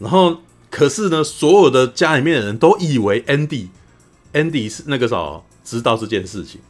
[0.00, 0.38] 然后
[0.70, 3.68] 可是呢，所有的家里面的人都以为 Andy
[4.32, 6.60] Andy 是那个啥知道这件事情，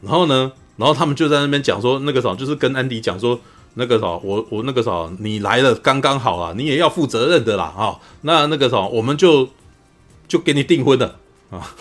[0.00, 3.38] 然后呢，然后他们就在那边讲说，那个啥就是跟 Andy 讲说，
[3.74, 9.50] 那个啥我我那个啥你来了刚刚好啊，你也要负责任的啦啊，那那个啥我们就
[10.26, 11.76] 就给你订婚了啊。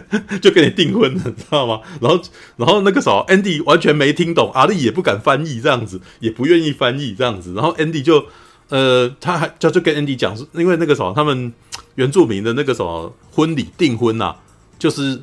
[0.40, 1.80] 就跟你订婚了，你知道吗？
[2.00, 2.20] 然后，
[2.56, 7.52] 然后那个时候，Andy 完全没听懂，阿丽也不敢翻译，这样子，也不愿意翻译，这样子。
[7.54, 8.24] 然后 Andy 就，
[8.70, 11.52] 呃，他还就就跟 Andy 讲说，因为那个时候他们
[11.96, 14.36] 原住民的那个什么婚礼订婚呐、啊，
[14.78, 15.20] 就是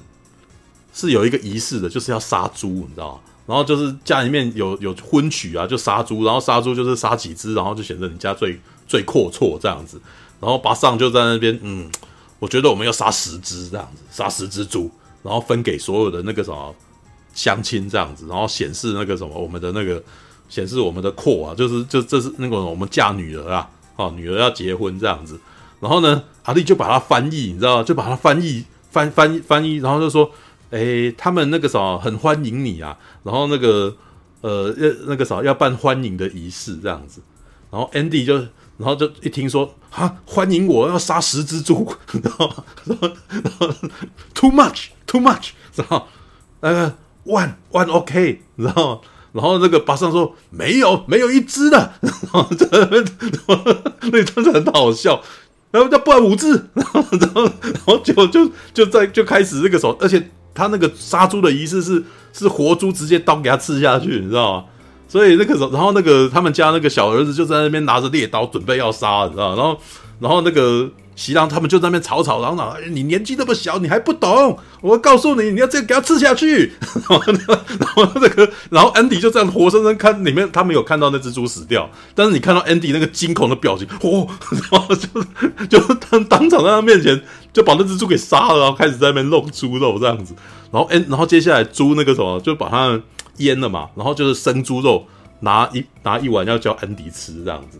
[0.94, 3.20] 是有一个仪式的，就是要杀猪，你知道吗？
[3.48, 10.00] 然后就是家里面有有婚娶啊，就杀猪，然后杀猪就是杀几只，然后就显得你家最最阔绰这样子。
[10.40, 11.90] 然后巴桑就在那边，嗯。
[12.40, 14.90] 我觉得我们要杀十只这样子，杀十只猪，
[15.22, 16.74] 然后分给所有的那个什么
[17.34, 20.02] 乡亲这样子，然后显示那个什么我们的那个
[20.48, 25.38] 显示我们的阔啊，就是就这是那个我们嫁女儿啊，哦，女儿要结婚这样子，
[25.82, 27.84] 然后呢，阿丽就把它翻译，你知道？
[27.84, 30.32] 就把它翻译翻翻翻译，然后就说，
[30.70, 33.94] 诶，他们那个什么很欢迎你啊，然后那个
[34.40, 37.22] 呃要那个啥要办欢迎的仪式这样子，
[37.70, 38.42] 然后 Andy 就。
[38.80, 42.52] 然后就一听说啊，欢迎我要杀十只猪， 然后
[42.86, 43.68] 然后然后
[44.34, 46.08] too much too much，然后
[46.62, 49.02] 那个 one one OK，然后
[49.34, 53.06] 然后那个巴桑说没有，没有一只的，然后在 那边，
[54.12, 55.22] 那真的很好笑。
[55.72, 64.66] 然后叫不然五只， 然后然后然后就就就在就开始这个时候，而且他那个杀猪的仪式是是活猪直接刀给他刺下去，你知道吗？
[65.10, 69.56] 所以那个时候，然后那个他们家那个小儿子就在那边拿着猎刀准备要杀，你知道？
[69.58, 69.78] 然后
[70.22, 70.90] 然后那个。
[71.16, 74.58] 席郎他们就在那边吵吵嚷嚷，哎，你年纪那么小，你还不懂？
[74.80, 76.72] 我告诉你，你要这给他吃下去。
[77.10, 84.26] 然后，然后那个，然后安迪就这样活生生看里面，他没有看到那只猪死掉，但是你看到安迪那个惊恐的表情，哦，
[84.72, 90.34] 然后就就当当场在他面前就把那只猪给杀了，然后开始在那边弄猪肉这样子。
[90.72, 92.98] 然后，哎，然后接下来猪那个什么，就把他
[93.40, 95.06] 腌了嘛，然后就是生猪肉，
[95.42, 97.80] 拿一拿一碗要叫安迪吃这样子。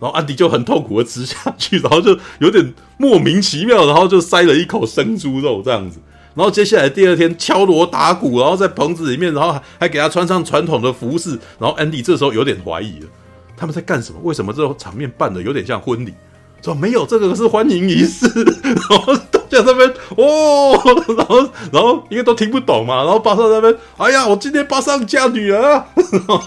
[0.00, 5.98] 然后安迪就很痛苦的吃下去，然后就有点莫名其妙，然后就塞了一口生猪肉这样子。
[6.34, 11.30] 然后接下来第二天敲锣打鼓，然后在棚子里面，然后还还给他穿上传统的服饰。
[11.58, 13.08] 然后安迪这时候有点怀疑了，
[13.56, 14.20] 他们在干什么？
[14.22, 16.14] 为什么这种场面办的有点像婚礼？
[16.62, 18.26] 说没有，这个是欢迎仪式。
[18.62, 20.78] 然后大家在那边哦，
[21.16, 21.38] 然后
[21.72, 25.60] 然后因为都听不懂嘛，然后巴桑在那边，哎呀，我今天巴桑嫁女儿。
[25.60, 26.42] 然 后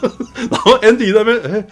[0.52, 1.66] 然后 Andy 在那边，哎，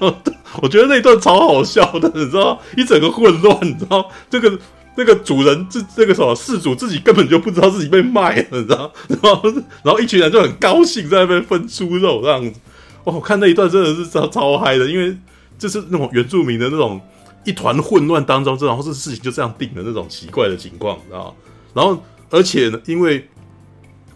[0.62, 4.58] 我觉得那一段超好笑的，你知道一整个混乱，你知道这个
[4.96, 8.90] 这个主人这这个什么事主自己根本就不知道自己被卖了，你知道？
[9.22, 9.42] 然后
[9.82, 12.58] 然后一群人就很高兴在那边分猪肉这样子。
[13.04, 15.16] 哦，我看那一段真的是超超嗨的，因为
[15.58, 17.00] 就是那种原住民的那种。
[17.44, 21.34] 一团混乱当中，然后这事情就这样定了那种奇怪的情况，知道？
[21.74, 22.00] 然后，
[22.30, 23.28] 而且呢，因为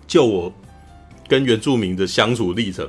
[0.07, 0.53] 就我
[1.27, 2.89] 跟原住民的相处历程，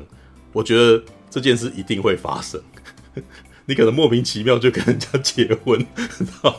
[0.54, 2.62] 我觉得这件事一定会发生。
[3.66, 6.54] 你可能莫名其妙就跟人家结婚， 是吧？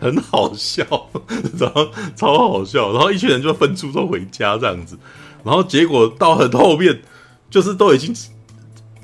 [0.00, 0.84] 很好笑，
[1.58, 4.98] 然后超好笑，然后一群人就分出都回家这样子，
[5.44, 7.00] 然后结果到很后面，
[7.48, 8.14] 就是都已经。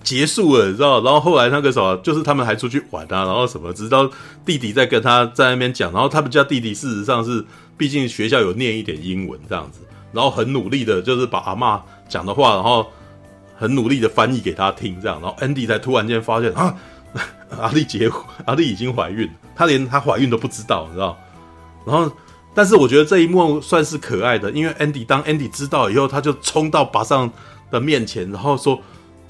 [0.02, 1.00] 结束了，你知道？
[1.02, 4.10] 然后后来那个什么，就是他们还出去玩啊，然后什么，直到
[4.44, 7.44] 弟弟在跟他在那边讲，然后他们家弟弟事实上是，
[7.76, 9.80] 毕竟学校有念一点英文这样子，
[10.12, 12.86] 然后很努力的，就是把阿嬷讲的话，然后
[13.56, 16.74] 很努力的翻译给他听，这样，然后安迪才突然间发现啊，
[17.60, 21.16] 阿丽结婚，阿丽已经怀孕，他连她怀孕都不知道，你知道？
[21.86, 22.10] 然后，
[22.54, 27.30] 但是我觉得这一幕算是可爱的，因为安迪当安迪知道以后，他就冲到巴桑
[27.70, 28.80] 的面前，然后说。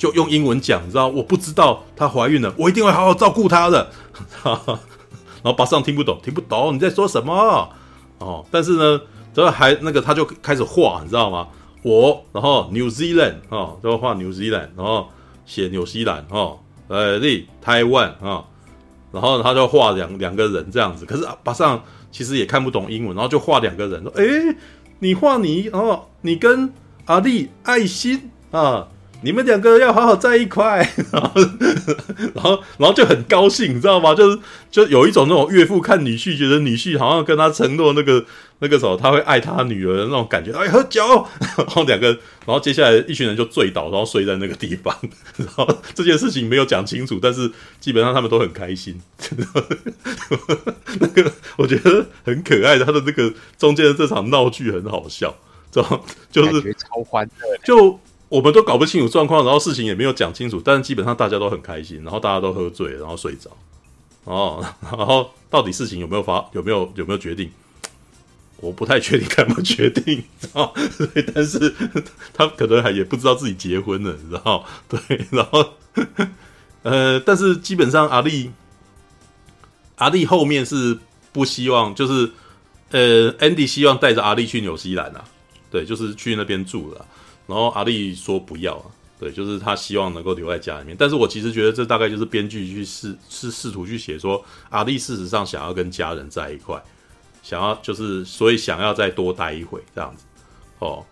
[0.03, 1.07] 就用英文讲，你知道？
[1.07, 3.89] 我不知道她怀孕了，我一定会好好照顾她的。
[4.43, 7.71] 然后巴桑听不懂，听不懂你在说什么
[8.19, 8.45] 哦。
[8.51, 9.01] 但是呢，
[9.33, 11.47] 这还那个他就开始画，你知道吗？
[11.85, 15.07] 我然后 New Zealand 哦，就画 New Zealand，然后
[15.47, 18.43] 写纽西兰哦，呃，立台湾啊，
[19.13, 21.07] 然后他就画两两个人这样子。
[21.07, 24.57] 可是巴桑其实也看不懂英文，然后就画两个人说：“诶，
[24.99, 28.89] 你画你哦，你跟阿丽爱心啊。”
[29.23, 30.79] 你们两个要好好在一块，
[31.13, 31.31] 然后，
[32.35, 34.15] 然后，然后就很高兴，你知道吗？
[34.15, 34.39] 就是，
[34.71, 38.25] 就有一种那种岳父看女婿，觉得女婿好像跟他承诺那个
[38.59, 40.53] 那个时候他会爱他女儿的那种感觉。
[40.53, 44.97] 哎，喝酒，然后两个，然后接下来一群人就醉倒，然后睡在那个地方。
[45.37, 49.01] 然后这件事情没有讲清楚，但是基本上他们都很开心。
[50.99, 55.35] 那个我觉得很可爱的，他的那个中间的这场闹剧很好笑，
[55.71, 57.99] 知道就是超欢乐，就。
[58.33, 63.51] 我们都搞不清楚状况，然后事情也没有讲清楚，但是基本上大家都很开心，然后大家都喝醉，然后睡着，
[64.25, 67.51] 哦，然后到底事情有没有发，有没有有没有决定，
[68.57, 70.73] 我不太确定该怎么决定啊，
[71.35, 71.75] 但是
[72.33, 74.65] 他可能还也不知道自己结婚了，你知道？
[74.89, 75.75] 对，然后
[76.85, 78.51] 呃，但是基本上阿丽
[79.97, 80.99] 阿丽后面是
[81.33, 82.33] 不希望，就是
[82.93, 85.23] 呃，Andy 希望带着阿丽去纽西兰啊，
[85.71, 87.07] 对，就是去那边住了。
[87.47, 88.87] 然后阿丽说不要啊，
[89.19, 90.97] 对，就是他希望能够留在家里面。
[90.99, 96.83] 但是我其实觉得这大概就是编剧去试是试图去写说阿丽事实上想要跟家人在一块，
[97.43, 100.25] 想要就是所以想要再多待一会这样子。
[100.79, 101.05] 哦，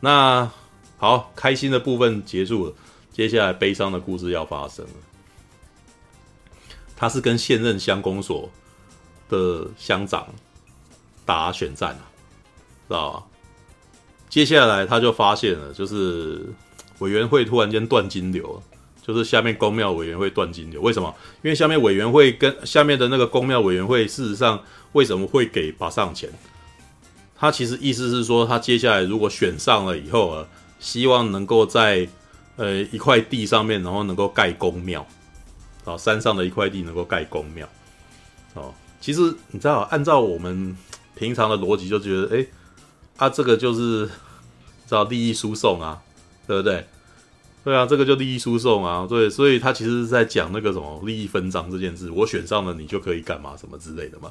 [0.00, 0.50] 那
[0.96, 2.72] 好，开心的部分结束了，
[3.12, 4.90] 接下来悲伤的故事要发生了。
[6.96, 8.50] 他是跟现任乡公所
[9.28, 10.26] 的乡长
[11.24, 12.02] 打选战啊，
[12.88, 13.24] 知道吧？
[14.28, 16.44] 接下来他就发现了，就是
[16.98, 18.62] 委员会突然间断金流，
[19.00, 20.82] 就是下面公庙委员会断金流。
[20.82, 21.14] 为什么？
[21.42, 24.62] 因为下面委员会跟下面的那个公庙委员会，事实上
[24.92, 26.28] 为什么会给把上钱？
[27.34, 30.46] 他其实意思是说，他接下来如果选上了以后啊，
[30.78, 32.06] 希望能够在
[32.56, 35.06] 呃一块地上面，然后能够盖公庙，
[35.84, 37.66] 啊，山上的一块地能够盖公庙。
[38.52, 39.20] 哦，其实
[39.52, 40.76] 你知道，按照我们
[41.14, 42.46] 平常的逻辑，就觉得，哎。
[43.18, 44.08] 啊，这个就是
[44.86, 46.00] 找利益输送啊，
[46.46, 46.86] 对不对？
[47.64, 54.30] 对啊，这个就利益输送啊，对，所以他其实是在讲那个什么利益分赃这件事，我选上了你就可以干嘛什么之类的嘛。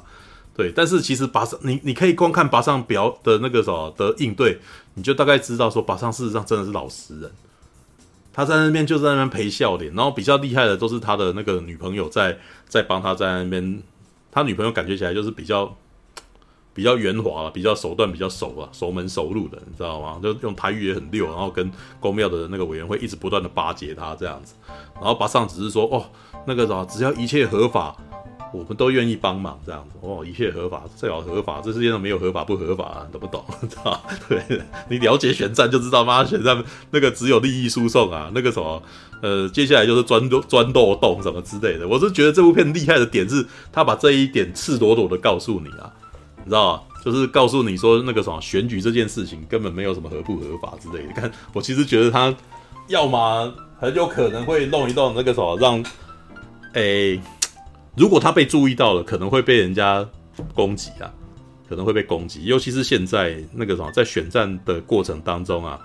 [0.56, 4.58] 对，但是其实拔上你你可以光看拔上表的那个什么的应对，
[4.94, 7.30] 你就大概知道说拔上事实上真的是老实人，
[8.32, 12.36] 他在那边就在那边陪笑脸，然后比较厉害的都是他的那个女朋友在
[12.66, 13.82] 在帮他在那边，
[14.32, 15.76] 他女朋友感觉起来就是比较。
[16.78, 20.20] 比较圆滑了，比较手段比较熟啊，熟门熟路的，你知道吗？
[20.22, 21.68] 就用台语也很溜，然后跟
[21.98, 24.54] 公庙的那个委员会一直不断的巴结他这样子，
[24.94, 26.04] 然后拔尚只是说哦，
[26.46, 27.96] 那个啥，只要一切合法，
[28.54, 33.44] 我们都愿意帮忙这样子哦，一切合法，最好合法，这世界上没有合法不合法啊，懂不懂？
[33.68, 34.00] 知道？
[34.28, 34.40] 对，
[34.88, 36.62] 你了解选战就知道，妈选战
[36.92, 38.80] 那个只有利益输送啊，那个什么
[39.20, 41.88] 呃，接下来就是钻钻漏洞什么之类的。
[41.88, 45.92] 我是觉得这部片厉害的点是，他把这一点赤裸裸的告诉你啊。
[46.48, 46.82] 你知道吗？
[47.04, 51.12] 就是告诉你说那个什么选举这件事情根本没有什么合不合法之类的。
[51.12, 52.34] 看，我其实觉得他
[52.88, 55.84] 要么很有可能会弄一弄那个什么，让
[56.72, 57.20] 诶、
[57.96, 60.06] 如果他被注意到了，可能会被人家
[60.54, 61.12] 攻击啊，
[61.68, 62.46] 可能会被攻击。
[62.46, 65.78] 尤其是现在那个什么，在选战的过程当中啊，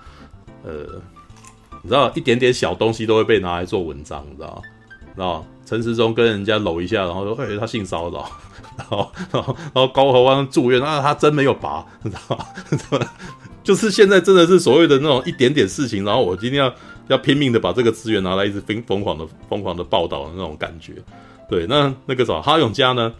[0.64, 0.72] 呃，
[1.82, 4.62] 你知道一点点小东西都会被拿来做文章，你知道吗？
[5.16, 8.28] 然后陈时中跟人家搂一下，然后说：“哎、他性骚扰。”
[8.76, 13.06] 然后，然后， 然后高虹安住院，啊，他真没有拔，你知道吗？
[13.62, 16.74] 就是现在真的是所谓的那种一点点事情，然后我今天要
[17.06, 20.94] 要拼命的把这个资源拿来一直疯疯狂的疯狂的报道的那种感觉。
[21.48, 23.12] 对，那那个啥，哈永家呢，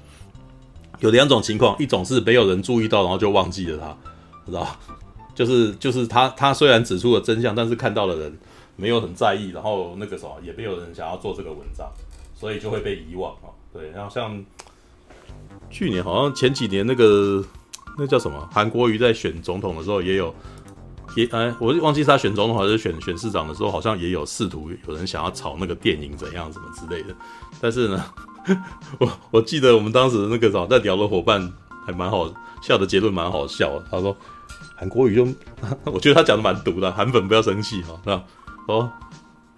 [0.99, 3.97] 有两种情况，一种是没有人注意到，然后就忘记了他，
[4.45, 4.67] 知道
[5.35, 8.39] 就是就是他他虽然指出了真相，但是看到的人
[8.77, 11.91] 没有很在意，然后那个啥也没有人想要做这个文章，
[12.35, 13.49] 所以就会被遗忘啊。
[13.73, 14.45] 对，然后像。
[15.71, 17.45] 去年好像前几年那个
[17.99, 20.33] 那叫什么韩国瑜在选总统的时候也有
[21.17, 27.15] 也哎，我忘记他选总统还是选选市长的时候，好像也有试图有人想要炒那个电影怎样什么之类的。
[27.61, 28.05] 但是呢，
[29.01, 31.53] 我我记得我们当时那个早在聊的伙伴
[31.85, 33.85] 还蛮好笑的，结论蛮好笑的。
[33.91, 34.17] 他说
[34.77, 35.27] 韩国瑜就
[35.91, 37.99] 我觉得他讲的蛮毒的，韩粉不要生气哈。
[38.05, 38.23] 是吧
[38.69, 38.91] 哦，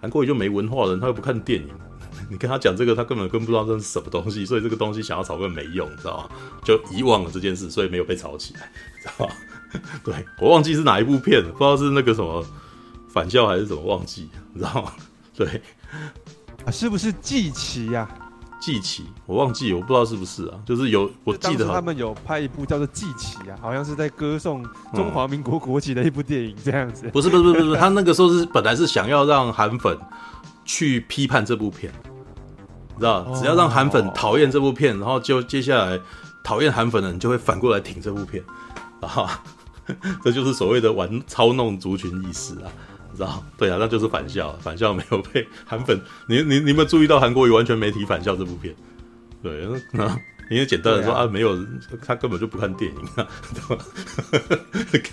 [0.01, 1.69] 韩国瑜就没文化的人，他又不看电影。
[2.29, 6.29] 你跟他讲这个，他根本更不知道这是什么东西，所以这个东西想要炒根本没用，知道吗？
[6.63, 9.33] 就遗忘了这件事，所以没有被炒起来， 知道吗？
[10.03, 12.43] 对，我忘记是哪一部片了，不知道是那个什么
[13.07, 14.91] 返校还是怎么，忘记，你知道吗？
[15.35, 15.61] 对，
[16.65, 18.09] 啊，是不是季奇呀？
[18.59, 27.09] 季奇，我忘记，我不知道是不是啊，就是有，我记得他们有拍一部叫做《季旗》啊，好像是在歌颂中华民国国旗的一部电影，这样子。
[27.13, 29.97] 不是，不是，不是，不是，他那个时候是本来是想要让韩粉
[30.65, 31.91] 去批判这部片。
[32.95, 35.99] 你知道，只要让韩粉讨厌这部片，然后就接下来
[36.43, 38.43] 讨厌韩粉的人就会反过来挺这部片，
[39.01, 39.43] 啊，
[40.23, 42.71] 这就是所谓的玩操弄族群意识啊，
[43.17, 43.43] 知道？
[43.57, 48.73] 对啊，那就是返校，返校没有被韩粉，你你你有没有注意到韩国语完全没提返校这部片？
[49.41, 50.05] 对，那
[50.49, 51.57] 因为简单的说啊，啊，没有，
[52.05, 53.83] 他根本就不看电影啊，对吧？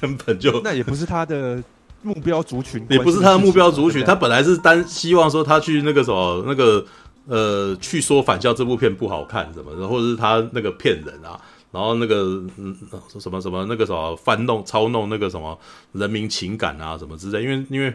[0.00, 1.62] 根本就那也不是他的
[2.02, 6.84] 目标族群，也不是他的目标族群，他本来是单希望说他去那个什么那个。
[7.26, 11.40] 呃，去说返校这部片不好看什么的，或者是他那个骗人啊，
[11.74, 12.22] 然后那个
[12.56, 12.74] 嗯
[13.18, 15.58] 什么什么那个什么翻弄操弄那个什么
[15.92, 17.92] 人民情感啊什么之类，因为因为。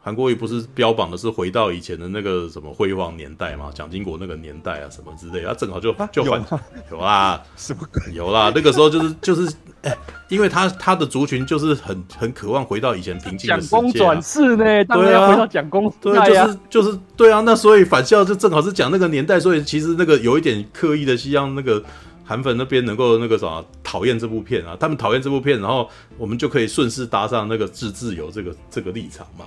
[0.00, 6.42] 韩国瑜不是标榜的是回到以前的那个什么辉煌年代嘛，蒋经国那个年代啊什么之类，他正好就就反
[6.90, 7.80] 有 啦，什么
[8.14, 9.52] 有啦，那个时候就是就是，
[9.82, 9.94] 哎，
[10.28, 21.82] 因为他他的族群就是很很渴望回到以前平静的世界，啊，蒋公转世呢，对啊，回到蒋公，对，就是就是对啊，那所以返校就正好是讲那个年代，所以其实那个有一点刻意的希望那个
[22.28, 29.46] 韩粉那边能够那个什么讨厌这部片啊，他们讨厌这部片，然后我们就可以顺势搭上那个自自由这个这个立场嘛。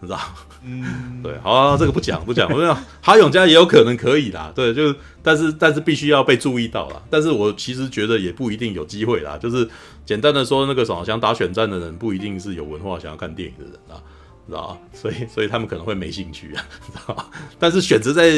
[0.00, 0.20] 你知道？
[0.62, 2.48] 嗯，对，好、啊，这个不讲不讲。
[2.52, 7.02] 我讲哈永家也有可能可以啦，对，就，但是但是必须要被注意到啦。
[7.10, 9.36] 但是我其实觉得也不一定有机会啦。
[9.36, 9.68] 就是
[10.06, 13.98] 简单的说，那个什么想打选战的人，不一定是有文化想要看电影的人啊，
[14.46, 14.80] 知道？
[14.92, 17.30] 所以所以他们可能会没兴趣啊，知道？
[17.58, 18.30] 但是选择在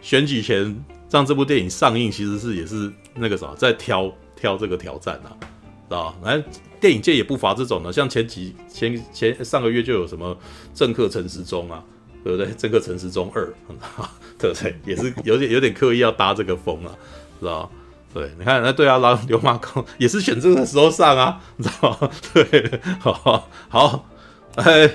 [0.00, 5.46] 选举前让这部电影上映，其实是也是那个什么在挑挑这个挑战啊，知
[5.90, 6.14] 道？
[6.22, 6.42] 来。
[6.80, 10.38] 电影界也不乏这种的，像前几前前上个月就有什么
[10.72, 11.82] 政客陈时中啊，
[12.22, 12.52] 对不对？
[12.52, 13.52] 政客陈时中二，
[14.38, 14.76] 对不对？
[14.86, 16.94] 也是有点有点刻意要搭这个风啊，
[17.40, 17.70] 知道吧？
[18.14, 22.10] 对，你看那对啊，然后刘马公也是选这个时候上啊，你知道？
[22.32, 24.08] 对， 好，好，
[24.54, 24.88] 哎，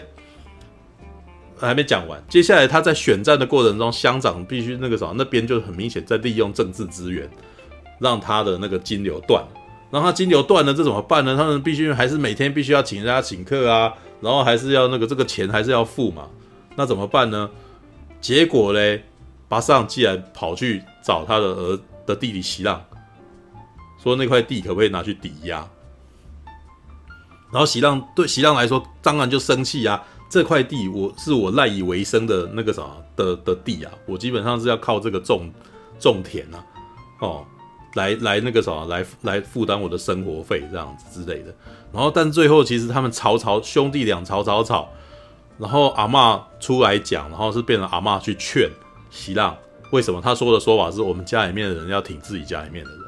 [1.67, 7.29] 还没讲完，接下来他在选战的过程中，乡长必须那个什么，那边就很明显在利用政治资源，
[7.99, 9.43] 让他的那个金流断。
[9.89, 11.37] 然后他金流断了，这怎么办呢？
[11.37, 16.27] 他们必须还是每天必须要请人家请客啊，然后还是要那个这个钱还是要付嘛？
[16.75, 17.49] 那怎么办呢？
[18.19, 19.03] 结果嘞，
[19.47, 22.83] 巴桑既然跑去找他的儿的弟弟席浪，
[24.01, 25.67] 说那块地可不可以拿去抵押？
[27.51, 30.03] 然后席浪对席浪来说，当然就生气啊！
[30.33, 32.81] 这块地我是我赖以为生的那个啥
[33.15, 35.47] 的的地啊，我基本上是要靠这个种
[35.99, 36.65] 种田啊，
[37.19, 37.45] 哦。
[37.93, 41.53] 来来那个什么，来来负担我的生活费这样子之类的。
[41.91, 44.89] 然后，但最后其实他们吵吵兄弟俩吵吵吵，
[45.59, 48.67] 然后阿嬷出来讲，然后是变成阿嬷去劝
[49.11, 49.55] 席浪。
[49.91, 53.01] 为什么他说的说法是我们家里面的人要挺自己家里面的人？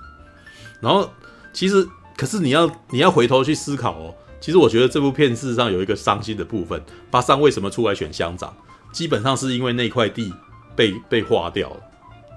[0.80, 1.10] 然后
[1.52, 4.14] 其实，可是你要你要回头去思考哦。
[4.46, 6.80] 其实我觉得这部片事实上有一个伤心的部分。
[7.10, 8.56] 巴桑为什么出来选乡长？
[8.92, 10.32] 基本上是因为那块地
[10.76, 11.78] 被被划掉了，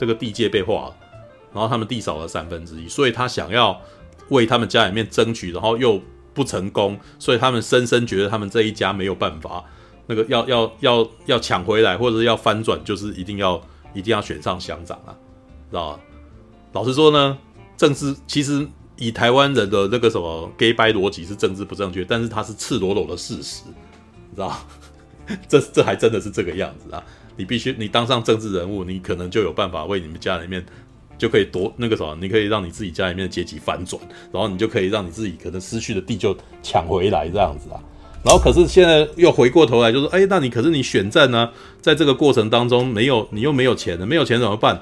[0.01, 0.97] 这个地界被划了。
[1.53, 3.79] 然后他们地少了三分之一，所以他想要
[4.31, 6.01] 为他们家里面争取，然后又
[6.33, 9.63] 不成功，所以他们深深觉得他们这一家没有办法，
[10.07, 13.61] 那个要要要要抢回来，或者是要翻转，就是一定要
[13.93, 15.13] 一定要选上乡长啊，
[15.71, 16.01] 知道吧？
[16.73, 17.37] 老实说呢，
[17.77, 18.67] 政治其实
[18.99, 23.63] 以台湾人的那个什么 gay 掰逻辑是政治不正确，但是它是赤裸裸的事实，
[24.31, 24.55] 你知道？
[25.49, 27.03] 这这还真的是这个样子啊！
[27.37, 30.65] 你必须你当上政治人物，你可能就有办法为你们家里面。
[31.19, 36.33] 就可以夺那个什么，你可以让你自己家里面的阶级翻转，然后你就可以让你自己可能失去的地就
[36.63, 37.83] 抢回来这样子啊。
[38.25, 44.81] 然后可是现在又回过头来就说，哎，那你可是你选战呢，在这个过程当中没有，你又没有钱了，没有钱怎么办？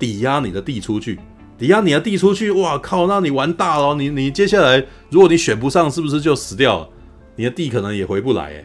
[0.00, 1.16] 抵押你的地出去，
[1.58, 6.88] 抵押你的地出去，哇靠，那你玩大了，你你接下来如果你选不上，是不是就死掉了？
[7.34, 8.64] 你的地可能也回不来，哎，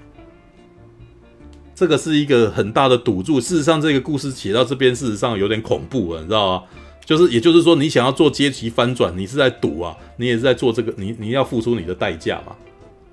[1.74, 3.42] 这个是一个很大的赌注。
[3.42, 6.64] 事实上，这个故事写到这边，事实上有点恐怖了，你知道吗？
[7.04, 12.56] 就是，也就是说，你想要做阶级翻转，你是在赌啊，你也是在做这个，你你要付出你的代价嘛，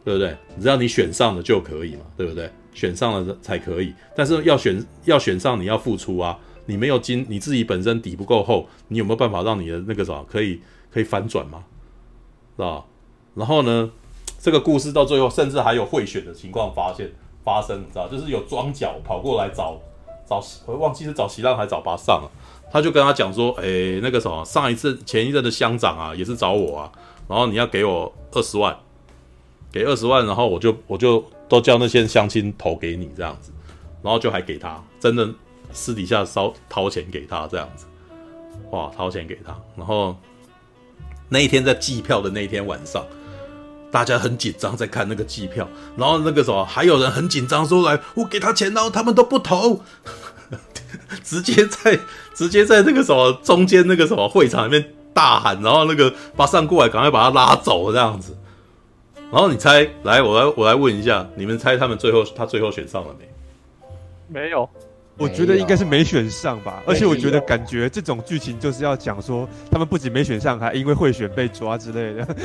[0.04, 0.36] 对不对？
[0.60, 2.48] 只要你选上了就可以嘛，对不对？
[2.72, 6.38] 选上了才可以，但是要选要选上，你要付出啊，
[6.70, 10.60] 你没有金，你自己本身底不够厚，你有没有办法让你的那个什么可以
[10.90, 11.64] 可以反转嘛？
[12.56, 12.84] 是吧？
[13.34, 13.90] 然后呢，
[14.38, 17.10] 这个故事到最后，甚至还有贿选的情况发现
[17.44, 19.80] 发生，你知道，就是有庄脚跑过来找
[20.28, 22.30] 找，我忘记是找席浪还是找巴上了。
[22.72, 26.92] 他就跟他讲说，诶、那个什么，上一次前一任的乡长啊，也是找我啊，
[27.26, 28.76] 然后你要给我二十万，
[29.72, 33.50] 给二十万，然后我就我就都叫那些乡亲投给你这样子，
[34.02, 35.28] 然后就还给他，真的
[35.72, 37.86] 私底下烧掏钱给他这样子，
[38.70, 40.16] 哇，掏钱给他，然后
[41.28, 43.04] 那一天在计票的那一天晚上，
[43.90, 49.80] 大家很紧张在看那个计票，然后那个什么，还有人很紧张说来，我给他钱，然后他们都不投。
[51.22, 51.98] 直接在
[52.34, 58.36] 直接在那个什么中间那个什么会场里面大喊，然后那个巴桑过来，赶快把他拉走这样子。
[59.30, 63.28] 然后你猜，来，我来我来问一下，你们猜他们最后他最后选上了没？
[64.26, 64.68] 没有，
[65.20, 66.82] 我觉得应该是没选上吧。
[66.86, 72.36] 而且我觉得感觉这种剧情就是要讲说，他们不仅没选上，还因为贿选被抓之类的。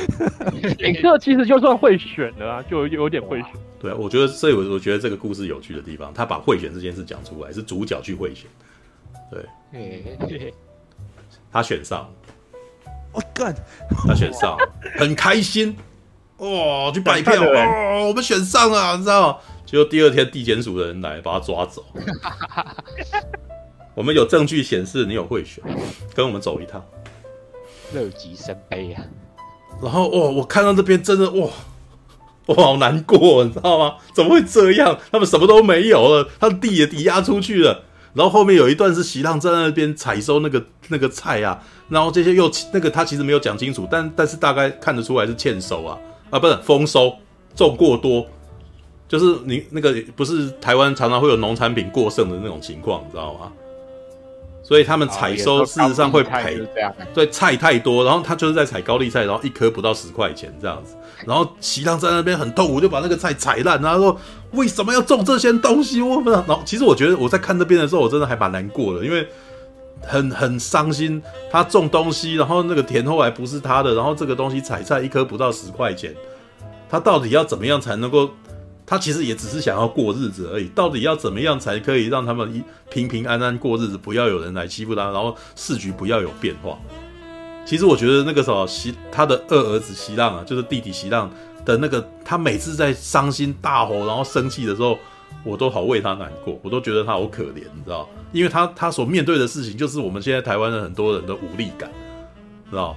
[0.86, 3.48] 影射其实就算会选了啊，就有点会选。
[3.80, 8.46] 对啊，我觉得，所以我我觉得这个故事有趣的地方，他把贿选这件事讲出来，是主角去贿选，
[9.30, 10.52] 对，
[11.50, 12.08] 他选上，
[13.12, 13.54] 我干，
[14.06, 14.56] 他选上，
[14.98, 15.74] 很开心，
[16.38, 19.38] 哇，去拜票，哦，我们选上了，你知道吗？
[19.66, 21.84] 结果第二天地检署的人来把他抓走，
[23.94, 25.62] 我们有证据显示你有贿选，
[26.14, 26.82] 跟我们走一趟，
[27.92, 29.02] 乐极生悲啊，
[29.82, 31.48] 然后哇，我看到这边真的哇。
[32.46, 33.96] 我好难过，你知道吗？
[34.14, 34.96] 怎么会这样？
[35.10, 37.82] 他们什么都没有了，他的地也抵押出去了。
[38.14, 45.98] 然后后面有一段是席浪在那边采收那个那个菜啊，然后这些又那个他其实没有讲清楚，但但是大概看得出来是欠收啊
[46.30, 47.16] 啊，不是丰收，
[47.56, 48.24] 种过多，
[49.08, 53.52] 就是你那个不是台湾常常会有农产品过剩的那种情况，你知道吗？
[54.62, 56.60] 所以他们采收事实上会赔，
[57.14, 60.96] 对，菜太多，然后他就是在采高丽菜，然后一颗不到十块钱这样子。
[61.24, 66.02] 然后席浪在那边很痛苦，就把那个菜踩烂，然后说为什么要种这些东西？
[66.02, 66.44] 我不知道。
[66.48, 69.24] 然后其实我觉得我在看那边的时候，我真的还蛮难过的，因为
[70.00, 71.22] 很很伤心。
[71.48, 76.12] 他种东西，然后那个田后来不是他的，然后这个东西采菜一颗不到十块钱，
[76.90, 78.30] 他到底要怎么样才能够？
[78.86, 80.68] 他其实也只是想要过日子而已。
[80.68, 86.78] 到底要怎么样才可以让他们一平平安安过日子，不要有人来欺负他，然后市局不要有变化？
[87.66, 91.28] 其实我觉得那个时候席他的二儿子席浪啊，就是弟弟席浪
[91.64, 94.96] 的那个，他每次在伤心大吼然后生气的时候，
[95.42, 98.08] 我都好为他难过，我都觉得他好可怜，你知道？
[98.30, 101.90] 因为他他所面对的事情就是我们现在台湾的很多人的无力感，
[102.70, 102.96] 知道？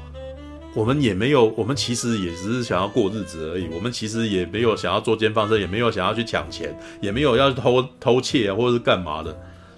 [0.76, 3.67] 我们也没有，我们其实也只是想要过日子而已。
[3.74, 9.36] 我们其实也没有想要作奸犯科，也没有想要去抢钱，也没有要偷偷窃啊，或者是干嘛的。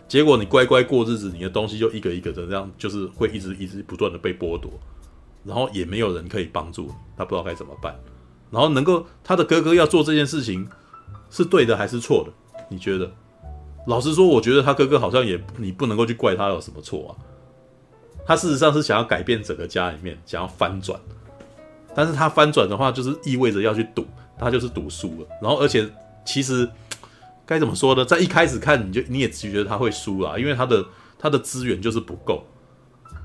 [0.08, 4.70] 结果你乖乖过日子，你的东西就一个一个的这样，就是会一直一直不断的被剥夺，
[5.46, 7.98] 然后也没有人可以帮助他，不知道该怎么办。
[8.50, 10.68] 然后能够他的哥哥要做这件事情
[11.30, 12.34] 是对的还是错的？
[12.70, 13.10] 你觉得？
[13.88, 17.31] 老实说，我觉得他哥哥好像也你不能够去怪他有什么错啊。
[18.32, 20.98] 他事实上是想要改变整个家里面，想要翻转，
[21.94, 24.08] 但是他翻转的话，就是意味着要去赌，
[24.40, 25.28] 他就是赌输了。
[25.42, 25.86] 然后，而且
[26.24, 26.66] 其实
[27.46, 28.06] 该怎么说呢？
[28.06, 30.86] 在一开始看，你就你也觉得他会输啦，因为他的
[31.20, 32.46] 他的资源就是不够，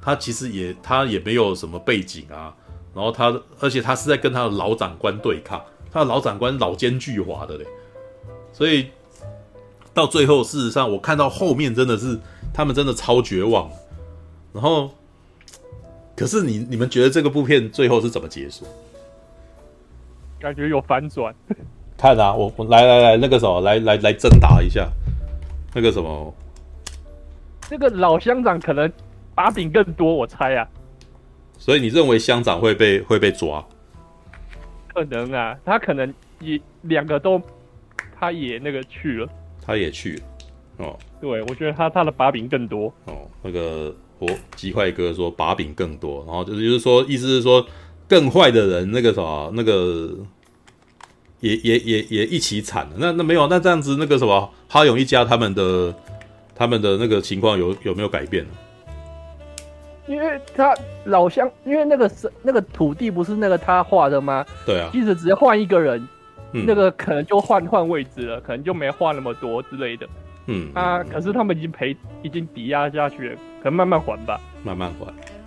[0.03, 2.53] 他其实也他也没有什么背景啊。
[2.93, 7.65] 然后他，而且他是在跟他的老长官对抗，他的老长官老奸巨猾的嘞，
[8.53, 8.89] 所以
[9.95, 12.19] 到最后，事实上我看到后面真的是
[12.53, 13.71] 他们真的超绝望。
[14.57, 14.91] 然后，
[16.17, 18.65] 可是你你们觉得这个部片最后是怎么结束？
[20.41, 21.35] 感觉有反转。
[21.99, 24.89] 看啊，我我来来来，那个什么，来来来争打一下，
[25.75, 26.35] 那个什么，
[27.69, 28.91] 这个老乡长可能
[29.35, 30.67] 把柄更多，我猜啊。
[31.59, 33.63] 所以你认为乡长会被会被抓？
[34.95, 37.39] 可能啊，他可能也两个都，
[38.19, 39.29] 他也那个去了，
[39.61, 40.25] 他也去了
[40.79, 40.99] 哦。
[41.21, 43.95] 对，我觉得他他的把柄更多哦，那个。
[44.19, 47.65] 我极坏哥说把柄更多，然后就是就是说，意思是说
[48.09, 50.11] 更坏的人那个什么那个
[51.41, 52.93] 也也也也一起惨了。
[52.99, 55.95] 那那没有，那这样子那个什么哈勇一家他们的
[56.55, 58.51] 他们的那个情况有有没有改变呢？
[60.07, 60.73] 因为他
[61.05, 64.47] 老乡，因为那个是那个土地不是那个他画的吗？
[64.65, 66.09] 对啊，即使只要换一个人，
[66.53, 70.07] 嗯、那个可能就换换位置了，可能就没画那么多之类的。
[70.47, 74.41] 嗯，啊，可是他们已经赔，已经抵押下去了，可能慢慢还吧。
[74.63, 75.07] 慢慢还，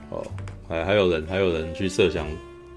[0.10, 0.22] 哦，
[0.68, 2.26] 还还有人，还有人去设想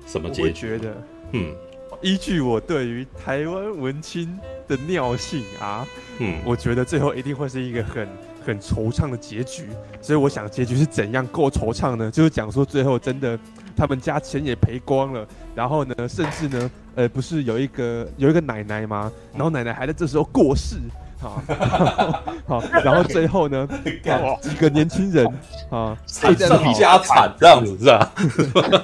[0.06, 0.72] 什么结局？
[0.72, 0.96] 我觉得，
[1.32, 1.52] 嗯，
[2.00, 5.84] 依据我对于台湾文青的尿性啊，
[6.20, 8.08] 嗯，我觉得最后一定会是一个很
[8.44, 9.66] 很惆怅的结局。
[10.00, 12.08] 所以我想结局是怎样够惆怅呢？
[12.08, 13.36] 就是讲说最后真的
[13.76, 19.10] 他们家钱也赔光了，然后呢，甚至呢，呃，不是有一个有一个奶奶吗？
[19.32, 20.76] 然后奶奶还在这时候过世。
[21.22, 21.40] 好，
[22.46, 23.68] 好，然后最后呢，
[24.42, 25.24] 几个年轻人
[25.70, 28.12] 啊，惨上加惨这样子是吧？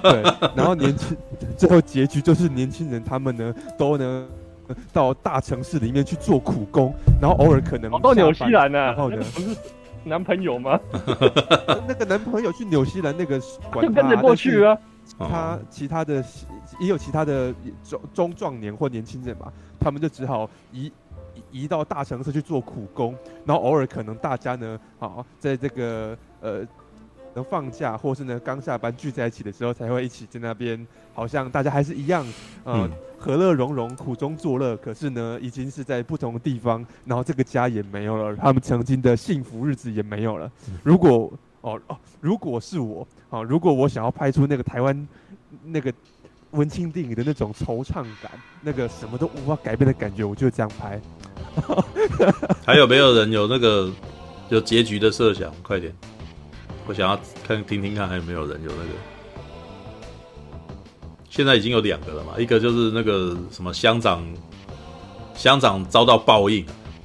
[0.02, 0.22] 对，
[0.54, 1.16] 然后年轻，
[1.58, 4.24] 最后结局就是年轻人他们呢都呢
[4.92, 9.56] 到大城市里面去做苦工，然后偶尔可能到纽西兰呢，然后呢不是
[10.04, 10.78] 男朋友吗？
[11.88, 14.78] 那个男朋友去纽西兰那个就跟着过去啊。
[15.18, 16.22] 他其他的
[16.78, 20.92] 也有其他的中中壮年或年轻人嘛，他们就只好移。
[21.50, 26.66] 移到大城市去做苦工，然后偶尔可能大家呢，好在这个呃
[27.34, 32.26] 能放假，或是呢刚下班聚在一起的时候，才会一起在那边，好像大家还是一样，
[32.64, 34.76] 呃、嗯，和乐融融，苦中作乐。
[34.76, 40.50] 可是呢，已经是在不同的地方，然后这个家也没有了，他们曾经的幸福日子也没有了。
[40.82, 45.08] 如果哦哦，如果是我，啊，如果我想要拍出那个台湾
[45.64, 45.92] 那个。
[46.52, 48.32] 文青电影的那种惆怅感，
[48.62, 50.98] 那个什么都无法改变的感觉，我就这样拍。
[52.64, 53.90] 还有没有人有那个
[54.48, 55.52] 有结局的设想？
[55.62, 55.94] 快点，
[56.86, 58.90] 我想要看听听看，还有没有人有那个？
[61.30, 64.24] 现在已经有两个了嘛，一个就是那个什么乡长，
[65.34, 66.64] 乡长遭到报应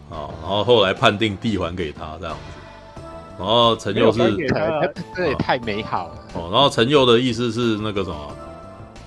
[0.10, 3.01] 啊，然后后来判定地还给他这样子，
[3.38, 4.20] 然后陈佑是，
[5.16, 6.49] 这也太美好了哦。
[6.51, 8.38] 然后陈佑的意思是那个什么？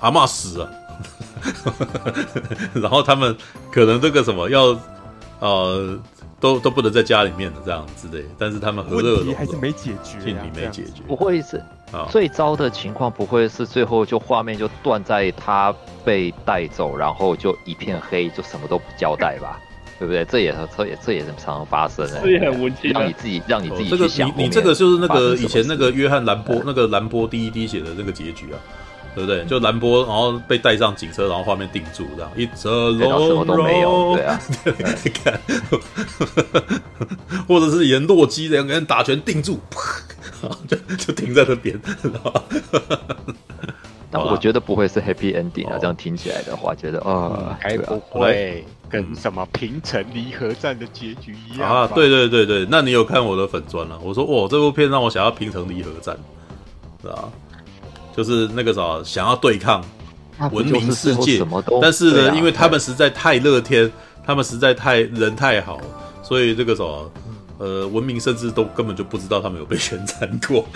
[0.00, 0.70] 阿嬷死了，
[2.76, 3.34] 然后他们
[3.72, 4.78] 可能这个什么要
[5.40, 5.98] 呃
[6.38, 9.34] 都都不能在家里面的这样之类，但是他们和乐融融。
[9.34, 11.56] 还是没解决，问题没解决，不会是
[11.92, 12.06] 啊。
[12.10, 15.74] 最糟的情况，不会是最后就画面就断在他
[16.04, 19.58] 被带走，然后就一片黑，就什么都不交代吧，
[19.98, 20.24] 对不对？
[20.26, 28.58] 这也这也这也是常常发生的，这也很温馨，让你自己让你自己去想，你你这个就是那个以前那个约翰兰波那个兰波第一滴血的那个结局啊。
[29.16, 29.42] 对不对？
[29.46, 34.38] 就兰波，然后被带上警车，然后画面定住，这样一车龙什么都没有，对啊，
[35.02, 35.40] 你看，
[37.48, 39.58] 或者是演洛基两个人打拳定住，
[40.68, 41.80] 就就停在那边。
[44.10, 51.90] 但我觉得不会是 happy ending 啊，这样听起来的话，觉得啊，还不会跟什么平城离合战的结局一样啊？
[51.94, 53.98] 对对对对，那你有看我的粉砖了？
[54.02, 56.14] 我说哇，这部片让我想要平城离合战，
[57.00, 57.30] 是吧？
[58.16, 59.84] 就是那个啥，想要对抗
[60.50, 61.44] 文明世界，
[61.80, 63.90] 但是呢，因为他们实在太乐天，
[64.24, 65.80] 他们实在太人太好，
[66.22, 67.12] 所以这个什么，
[67.58, 70.66] 呃，文明甚至都根本就不知道他们有被宣战过。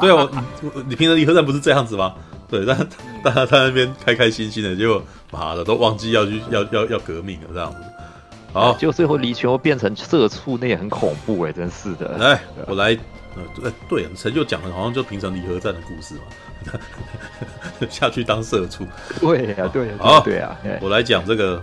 [0.00, 0.28] 对啊，
[0.62, 2.14] 我你平常离合战不是这样子吗？
[2.48, 2.88] 对，但
[3.22, 7.78] 但他在那边开开心心的，结果妈的都忘记要去要要要革命了这样子。
[8.54, 12.16] 好，就最后离群又变成社畜，那也很恐怖哎，真是的。
[12.18, 12.96] 来，我来，
[13.34, 16.78] 呃，对对，陈就讲的好像就平常离合战的故事嘛，
[17.90, 18.86] 下去当社畜。
[19.20, 20.56] 对呀，对呀，好，对呀。
[20.80, 21.60] 我来讲这个，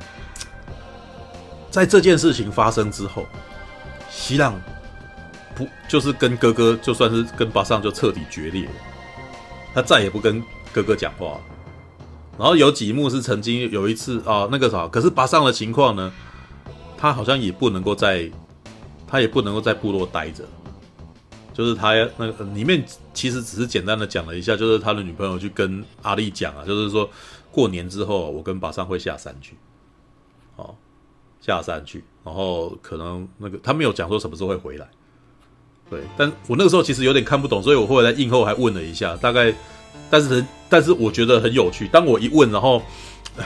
[1.69, 3.25] 在这件事情发生之后，
[4.09, 4.59] 西浪
[5.55, 8.71] 不就是跟哥哥就算是跟巴尚就彻底决裂了，
[9.73, 11.39] 他再也不跟哥哥讲话。
[12.37, 16.11] 然后有几幕是曾经有一次啊，那个啥，可是巴尚的情况呢？
[17.01, 18.29] 他好像也不能够在，
[19.07, 20.43] 他也不能够在部落待着，
[21.51, 27.09] 就是他那个里面其实只是简单的讲了一下，就是他的女朋友去跟阿丽讲啊，就是说
[27.51, 29.57] 过年之后我跟巴桑会下山去，
[30.57, 30.75] 哦，
[31.41, 34.87] 下山去，然后可能那个他没有讲说什么时候会回来，
[35.89, 39.51] 对，但我那个时候其实有点看不懂，所以我后来在映后还问了一下，大概，
[40.11, 42.79] 但是但是我觉得很有趣，当我一问，然后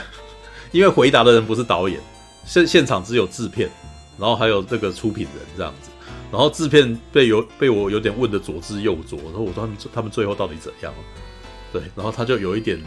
[0.72, 1.98] 因为回答的人不是导演。
[2.46, 3.68] 现现场只有制片，
[4.16, 5.90] 然后还有这个出品人这样子，
[6.32, 10.94] 然后制片被有被我有点问的左支右左，然后我说他们他们最后到底怎样？
[11.72, 12.80] 对，然后他就有一点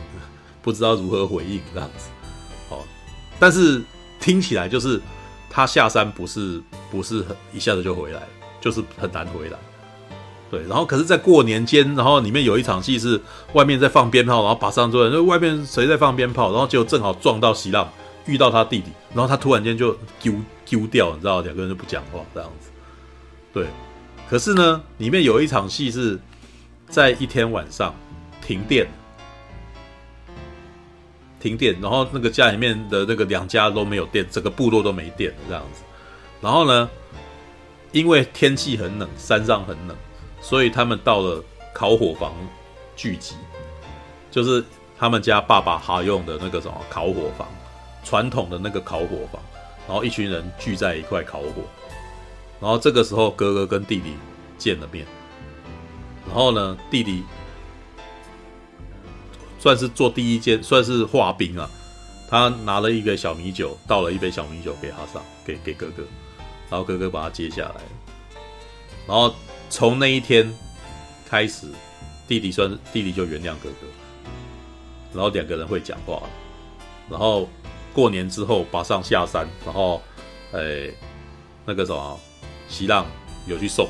[0.62, 2.10] 不知道如何回应这样子。
[2.70, 2.84] 好，
[3.38, 3.82] 但是
[4.20, 5.00] 听起来就是
[5.50, 8.22] 他下山不是不是很一下子就回来，
[8.62, 9.60] 就是很难回来。
[10.50, 13.22] 对，然后可是，在过年间，然后里面有一场戏是
[13.54, 17.88] 外面在放鞭炮，然后把上桌人，就外面谁在放鞭炮，然后结果正好撞到席浪。
[18.30, 22.70] 遇到他弟弟，然后他突然间就丢丢掉，你知道，两个人就不讲话这样子。
[23.52, 23.66] 对，
[24.30, 26.20] 可是呢，里面有一场戏是
[26.88, 27.96] 在一天晚上
[28.46, 28.88] 停电，
[31.40, 35.82] 停电，然后那个家里面的那个两家都没有电，整个部落都没电这样子。
[36.40, 36.88] 然后呢，
[37.92, 39.98] 因为天气很冷，山上很冷，
[40.40, 42.32] 所以他们到了烤火房
[42.96, 43.34] 聚集，
[44.30, 44.64] 就是
[45.00, 47.48] 他们家爸爸哈用的那个什么烤火房。
[48.04, 49.42] 传统的那个烤火房，
[49.88, 51.64] 然后一群人聚在一块烤火，
[52.60, 54.14] 然后这个时候哥哥跟弟弟
[54.58, 55.06] 见了面，
[56.26, 57.24] 然后呢，弟弟
[59.60, 61.70] 算是做第一件，算是化冰啊，
[62.30, 66.04] 他拿了一个小米酒，倒了一杯小米酒给他上，给给哥哥，
[66.70, 67.82] 然后哥哥把他接下来，
[69.08, 69.36] 然后
[69.70, 70.52] 从那一天
[71.28, 71.68] 开始，
[72.28, 73.88] 弟弟算弟弟就原谅哥哥，
[75.14, 76.24] 然后两个人会讲话，
[77.10, 77.48] 然后。
[77.94, 80.02] 过年之后，马上下山，然后，
[80.52, 80.94] 诶、
[81.66, 82.20] 那个什么，
[82.68, 83.06] 西浪
[83.48, 83.88] 有去送，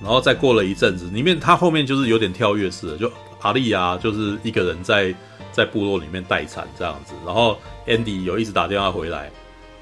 [0.00, 5.14] 然后再过了一阵子，里面他后面就是有点跳跃式的，就阿丽啊，就是一个人在
[5.52, 9.30] 在部落里面待产这样子，然后 Andy 有一直打电话回来，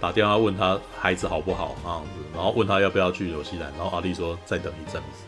[0.00, 5.24] 打电话问他孩子好不好这样子，然后问他要不要去纽西兰，然后阿丽说再等一阵子，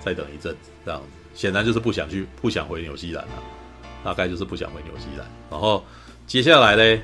[0.00, 3.32] 再等一阵子这样子，显然就是不想去，不想回纽西兰了，
[4.04, 5.84] 大概就是不想回纽西兰，然后。
[6.30, 7.02] 接下来嘞，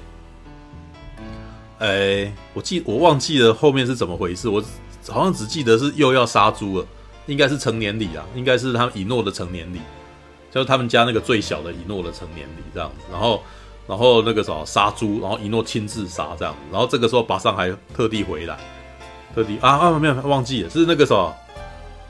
[1.81, 4.62] 哎、我记我忘记了后面是怎么回事，我
[5.09, 6.87] 好像只记得是又要杀猪了，
[7.27, 9.81] 应该是成年礼啊，应该是他们以诺的成年礼，
[10.53, 13.43] 就是他们家那个最小的以诺的成年礼这样子，然后
[13.89, 18.57] 然后那个什么杀猪，然后以诺亲自杀这样子，然后这个时候巴桑还特地回来，
[19.35, 21.35] 特地啊啊没有忘记了，是那个什么，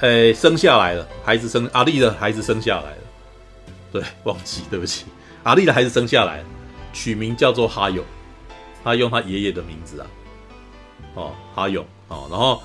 [0.01, 2.99] 哎、生下来了，孩子生阿丽的孩子生下来了，
[3.91, 5.07] 对，忘记对不起，
[5.45, 6.45] 阿丽的孩子生下来了。
[6.97, 8.03] 取名叫做哈勇，
[8.83, 10.07] 他用他爷爷的名字啊，
[11.15, 11.85] 哦，哈勇。
[12.09, 12.63] 哦，然后，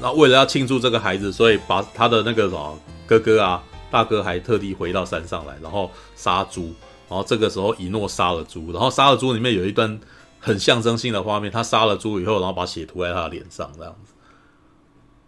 [0.00, 6.72] 那为了要庆祝这个孩子，所以把他的那个什么哥哥啊，大哥还特地回到山上来，然后杀猪，
[7.08, 10.00] 然后这个时候以诺杀了猪，然后杀了猪里面有一段
[10.40, 14.14] 很象征性的画面，他杀了猪以后，然后把血涂在他的脸上这样子，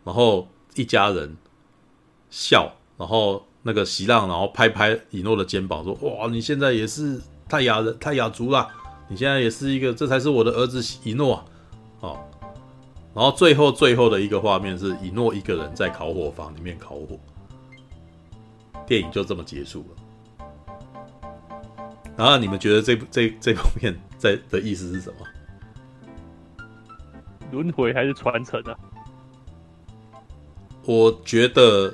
[0.04, 1.36] 然后一家人
[2.30, 7.20] 笑，然后那个席浪，然后拍拍以诺的肩膀说：“哇，你现在也是。”
[7.50, 8.68] 泰雅人，泰雅族啦！
[9.08, 11.44] 你现在也是一个，这才是我的儿子以诺啊！
[11.98, 12.20] 哦，
[13.12, 17.18] 然后最后最后的一个画面是以诺一个人在烤火房里面烤火，
[18.86, 19.96] 电影就这么结束了。
[22.16, 25.26] 然后你们觉得这部这这部片在的意思是什么？
[27.50, 28.78] 轮回还是传承啊？
[30.84, 31.92] 我觉得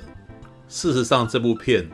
[0.67, 1.89] 事实上这部片。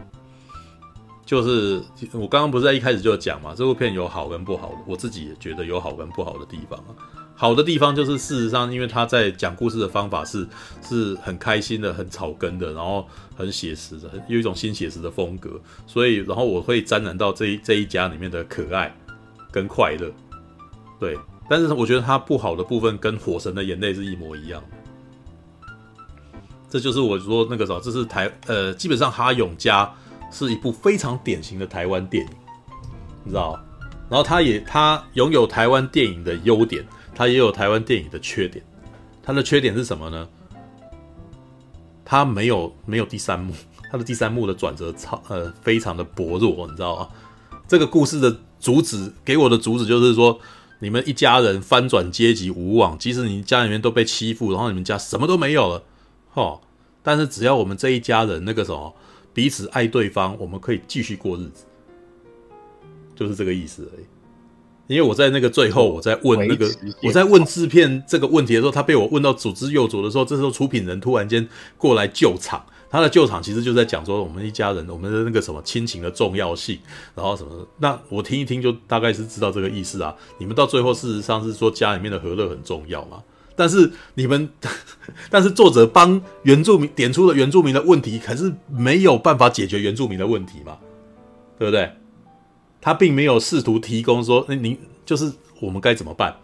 [1.34, 1.82] 就是
[2.12, 6.94] 我刚刚不是在一开始就讲嘛，这部片有好跟不好的，我自己也觉得有好跟不好的地方啊。
[7.34, 10.48] 好的地方就是事实上，因为他在讲故事的方法是
[10.88, 18.96] 是很开心的、很草根的，然后很写实的，有一种新写实的风格，所以然后我会沾染到这一这一家里面的可爱
[19.52, 20.12] 跟快乐。
[21.00, 21.18] 对，
[21.50, 25.68] 但是我觉得它不好的部分跟《火神的眼泪》是一模一样的。
[26.70, 29.92] 这就是我说那个时候，这是台呃，基本上哈永家
[30.34, 32.32] 是一部非常典型的台湾电影，
[33.24, 33.58] 你知道？
[34.10, 38.64] 然后它也它拥有台湾电影的优点，它也有台湾电影的缺点。
[39.24, 40.28] 它的缺点是什么呢？
[42.04, 43.54] 它没有没有第三幕，
[43.90, 47.08] 它的第三幕的转折超呃非常的薄弱，你知道吗？
[47.68, 50.38] 这个故事的主旨给我的主旨就是说，
[50.80, 55.84] 你们一家人翻转阶级无望，即使你家里面都被欺负，然后你们家什么都没有了。
[56.34, 56.60] 哦，
[57.02, 58.94] 但是只要我们这一家人那个什么
[59.34, 61.66] 彼此爱对方，我们可以继续过日子，
[63.16, 64.06] 就是这个意思而已。
[64.88, 66.70] 因为我在那个最后，我在问那个
[67.02, 72.66] 我在问制片这个问题的时候，他被我问到左支右左的时候，这时候出品人突然间过来救场。
[72.92, 76.78] 他的救场其实就在讲说我们一家人，我们的那个什么亲情的重要性，
[77.16, 77.68] 然后什么。
[77.80, 80.16] 那我听一听就大概是知道这个意思啊。
[80.38, 83.24] 你们到最后事实上是说家里面的和乐很重要嘛？
[83.56, 84.50] 但是你们，
[85.30, 90.78] 但是作者帮原住民点出了原住民的问题，可是没有办法解决原住民的问题嘛？
[91.60, 91.92] 对不对？
[92.82, 95.32] 他并没有试图提供说，那您就是
[95.62, 96.36] 我们该怎么办？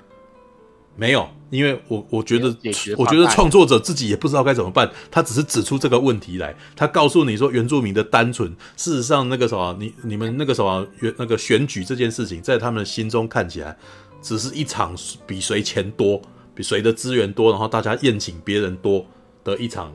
[0.96, 2.54] 没有，因为我我觉得，
[2.98, 4.90] 我觉得创作者自己也不知道该怎么办。
[5.10, 13.78] 他只是指出这个问题来，他告诉你说，原住民的单纯，事实上那个什么，你你们那个什么，原那个选举这件事情，在他们心中看起来，
[14.22, 14.94] 只是一场
[15.26, 16.22] 比谁钱多。
[16.62, 19.06] 谁的资源多，然后大家宴请别人多
[19.44, 19.94] 的一场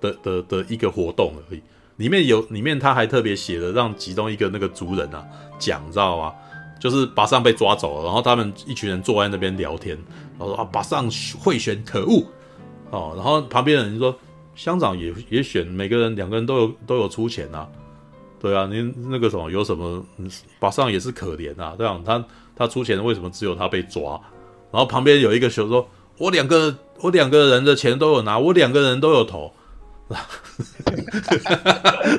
[0.00, 1.62] 的的的一个活动而已。
[1.96, 5.26] 里面有里面他还特别写了，让其中一个那个族人啊
[5.58, 6.32] 讲，知道吗？
[6.78, 9.96] 就是巴桑被抓走了，然后他们一群人坐在那边聊天，
[10.38, 12.22] 然后说啊巴桑贿选可恶
[12.90, 14.14] 哦，然后旁边的人说
[14.54, 17.66] 乡长也也选，每个人两个人都有都有出钱啊，
[18.38, 20.04] 对啊，您那个什么有什么
[20.60, 22.22] 巴桑也是可怜啊，这样他
[22.54, 24.20] 他出钱，为什么只有他被抓？
[24.72, 25.88] 然后旁边有一个熊说
[26.18, 29.52] ：“我两个我两个人的钱都有拿，我两个人都有投。”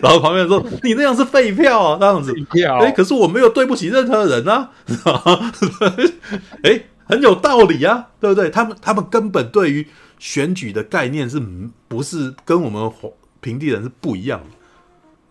[0.02, 2.34] 然后旁边说：“你那样是废票啊， 那样子。”
[2.82, 4.72] 哎，可是我没有对不起任何人啊，
[6.64, 8.50] 哎，很有道理啊，对不对？
[8.50, 9.88] 他们他们根本对于
[10.20, 11.41] 选举的概念是
[11.88, 12.91] 不是跟我们
[13.39, 14.45] 平地人是不一样的，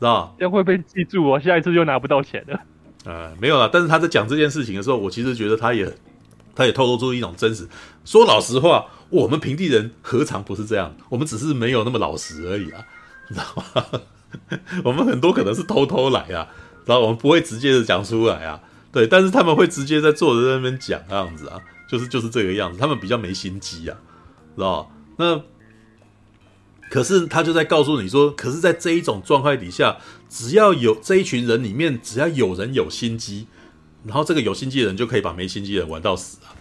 [0.01, 2.61] 知道这样会被记住哦，下一次就拿不到钱了。
[3.05, 5.93] 呃，没有了，但是他在讲这件事情的时候，我其实觉得他也。
[6.57, 7.69] 他也透露出一种真实。
[8.05, 10.97] 说老实话，我们平地人何尝不是这样？
[11.11, 12.85] 我们只是没有那么老实而已啊，
[13.29, 14.01] 你知道吗？
[14.83, 16.49] 我们很多可能是偷偷来啊，
[16.85, 18.61] 然后我们不会直接的讲出来啊。
[18.91, 22.79] 对，但是他们会直接在坐着在那边讲这样子啊，就是就是这个样子。
[22.79, 23.97] 他们比较没心机啊，
[24.57, 25.43] 知道那
[26.89, 29.97] 可是他就在告诉你说，可是，在这一种状态底下，
[30.29, 33.49] 只要有这一群人里面，只要有人有心机。
[34.07, 36.55] 然后这个有心机的人就可以把没心机的人玩到死啊！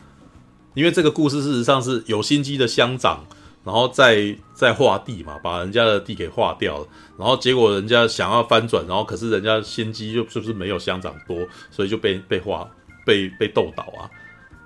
[0.73, 3.25] 因为这个故事事实上是有心机的乡长，
[3.63, 6.87] 然后在在划地嘛，把人家的地给划掉了，
[7.17, 11.37] 然后结果人家想要翻转，然后可是人家心机就是不是没有乡长多，
[11.71, 12.69] 所以就被被划
[13.05, 14.09] 被被斗倒啊！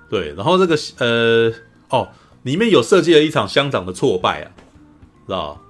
[0.08, 1.52] 对，然后这个呃
[1.90, 2.08] 哦，
[2.42, 4.50] 里面有设计了一场乡长的挫败啊，
[5.26, 5.60] 知道？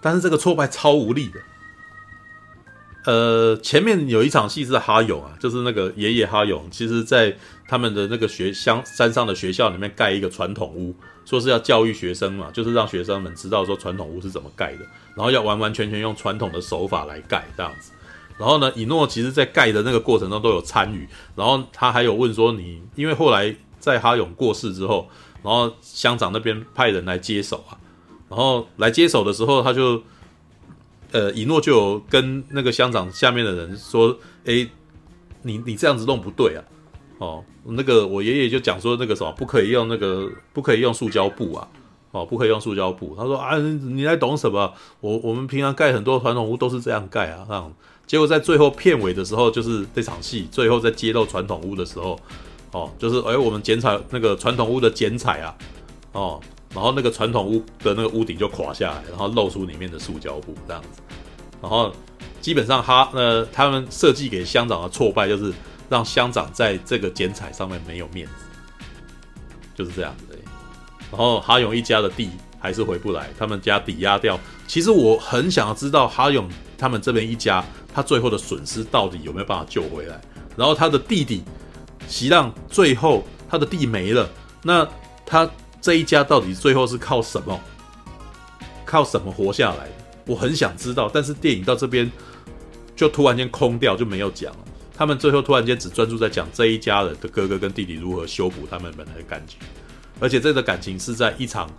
[0.00, 1.40] 但是这个挫败超无力的。
[3.04, 7.34] 呃，前面有一场戏是哈勇啊，就是那个爷爷哈勇，其实在
[7.66, 10.94] 他们的那个学乡山上的学校里面盖一个传统屋，
[11.24, 14.80] 说是要教育学生嘛，就是让学生们知道说传统屋是怎么盖的，
[15.14, 17.92] 然后要完完全全用传统的手法来盖这样子。
[18.36, 25.08] 然后呢，以诺其实在盖的那个过程中都有参与，然后他还有问说你，因为后来在哈勇过世之后，
[25.42, 27.78] 然后乡长那边派人来接手啊，
[28.28, 30.02] 然后来接手的时候他就。
[31.10, 34.68] 呃，以诺就有跟那个乡长下面的人说：“诶，
[35.42, 36.64] 你你这样子弄不对啊！
[37.18, 41.66] 哦，那个我爷爷就讲说那个什么不可以用那个不可以用塑胶布啊！
[42.10, 43.14] 哦，不可以用塑胶布。
[43.16, 44.72] 他说啊，你还懂什么？
[45.00, 47.72] 我我们平常盖很多传统屋都是这样盖啊，这样。
[48.06, 52.18] 结果在最后片尾的时候，就是这场戏最后在揭露传统屋的时候，
[52.72, 55.56] 哦，就是诶，我们剪彩那个传统屋的剪彩啊，
[56.12, 56.40] 哦。”
[56.74, 61.00] 然后那个传统屋的那个屋顶就垮下来，然后露出里面的塑胶布这样子。
[61.62, 61.90] 然后
[62.42, 65.52] 基本上哈呃他们设计给乡长的挫败就是
[65.88, 68.32] 让乡长在这个剪彩上面没有面子，
[69.74, 70.38] 就是这样子。
[71.10, 74.38] 然后哈勇一家的地还是回不来，他们家抵押掉。
[74.66, 76.46] 其实我很想要知道哈勇
[76.76, 77.64] 他们这边一家
[77.94, 80.20] 他最后的损失到底有没有办法救回来。
[80.54, 81.42] 然后他的弟弟
[82.06, 84.28] 席让最后他的地没了，
[84.62, 84.86] 那
[85.24, 85.48] 他。
[85.80, 87.60] 这一家到底最后是靠什么？
[88.84, 89.92] 靠什么活下来的？
[90.26, 92.10] 我很想知道，但是电影到这边
[92.96, 94.58] 就突然间空掉，就没有讲了。
[94.94, 99.58] 他们最后突然间只专注在讲这一家人的哥哥跟弟弟如何修补他们本来的感情，
[100.18, 101.70] 而且这个感情是在一场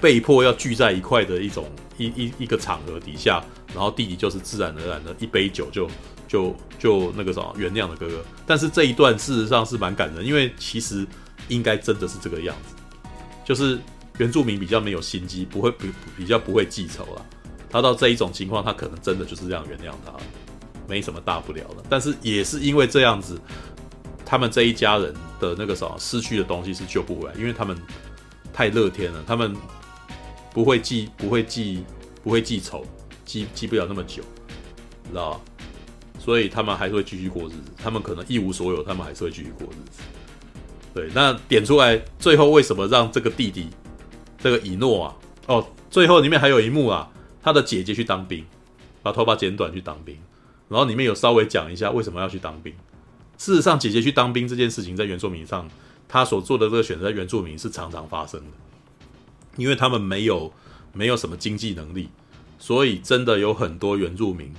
[0.00, 1.66] 被迫要聚在一块的一种
[1.98, 5.90] 一一一个场合底下，然后弟弟就是自然而然的一杯酒就
[6.28, 8.24] 就就那个什么原谅了哥哥。
[8.46, 11.04] 但是这一段事实上是蛮感人，因为其实
[11.48, 12.75] 应该真的是这个样子，
[13.46, 13.78] 就是
[14.18, 17.24] 原住民比较没有心机，不会比比较不会记仇了。
[17.70, 20.20] 他到这一种情况，他可能真的就是这样原谅他了。
[20.88, 23.40] 没什么大不了的，但是也是因为这样子，
[24.24, 27.76] 他们这一家人的那个什么失去的东西是救不回来，因为他们
[28.52, 29.54] 太乐天了，他们
[30.52, 31.84] 不会记，不会记，
[32.22, 32.84] 不会记仇，
[33.24, 34.22] 记记不了那么久，
[35.08, 35.40] 知道吧？
[36.18, 40.02] 所以他们还是会继续过日子，他们可能一无所有，他们还是会继续过日子。
[40.96, 43.68] 对，那点出来最后为什么让这个弟弟，
[44.38, 45.14] 这个以诺啊，
[45.46, 47.06] 哦，最后里面还有一幕啊，
[47.42, 48.42] 他的姐姐去当兵，
[49.02, 50.16] 把头发剪短去当兵。
[50.70, 52.72] 然后里面有稍微讲一下为什么要去当兵。
[53.36, 55.68] 事实上，姐姐去当兵这件事情，在原住民上，
[56.08, 58.46] 他所做的这个选择，在原住民是常常发生的，
[59.58, 60.50] 因为他们没有
[60.94, 62.08] 没有什么经济能力，
[62.58, 64.50] 所以真的有很多原住民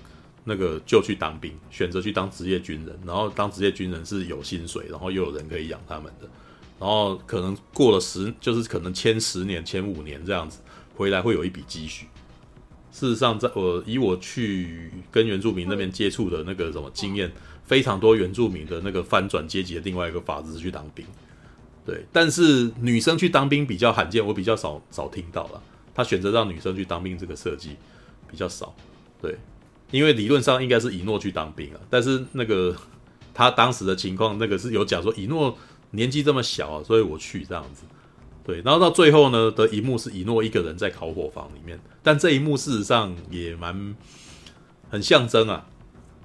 [0.47, 2.97] 那个就去当兵，选择去当职业军人。
[3.05, 6.27] 然后当职业军人是有薪水，然后又有人可以养他们的。
[6.79, 10.59] 然后可能过了十，就是可能签十年、签五年这样子，
[10.95, 12.05] 回来会有一笔积蓄。
[12.91, 17.31] 事实上，在我以我去跟原住民那边接触的那个什么经验，
[17.63, 21.05] 非常多原住民的那个翻转阶级的另外一个法子是去当兵，
[21.85, 22.05] 对。
[22.11, 25.61] 但是女生去当兵比较罕见，我比较少少听到了。
[25.93, 27.75] 他选择让女生去当兵这个设计
[28.29, 28.75] 比较少，
[29.21, 29.37] 对。
[29.91, 32.75] 因为理论上应该是以诺去当兵啊，但是那个
[33.33, 35.57] 他当时的情况，那个是有讲说以诺
[35.91, 37.83] 年纪这么小啊，所以我去这样子。
[38.43, 43.95] 对，然后到最后呢的一幕是以诺一个人在烤火房里面，但这一幕事实上也蛮
[44.89, 45.65] 很象征啊，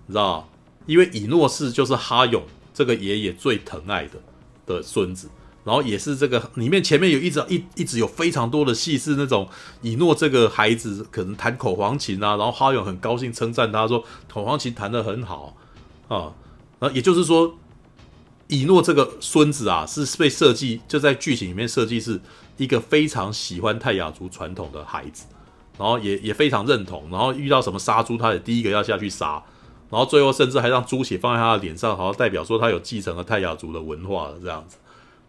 [0.07, 0.49] 你知道，
[0.87, 4.21] 因为以诺是就是哈勇这个爷爷最疼爱的
[4.67, 5.29] 的孙子，
[5.65, 9.49] 然后也是这个里面前面有一直一一直有非常多的戏是那种
[9.81, 15.57] 以诺这个孩子可能弹口簧琴啊，然后哈勇很高兴称赞他说口簧琴弹得很好
[16.09, 16.33] 啊，
[16.81, 17.57] 那也就是说。
[18.49, 22.21] 以诺这个孙子啊，是被设计就在剧情里面设计是
[22.59, 25.25] 一个非常喜欢泰雅族传统的孩子，
[25.79, 29.43] 然后也也非常认同，然后遇到什么杀猪，他也第一个要下去杀，
[29.89, 34.77] 然后最后甚至还让猪血放在他的脸上，好像代表说他有继承了泰雅族的文化这样子。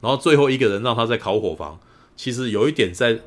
[0.04, 1.80] 然后最后一个人让他在烤火房，
[2.16, 3.20] 其实有一点在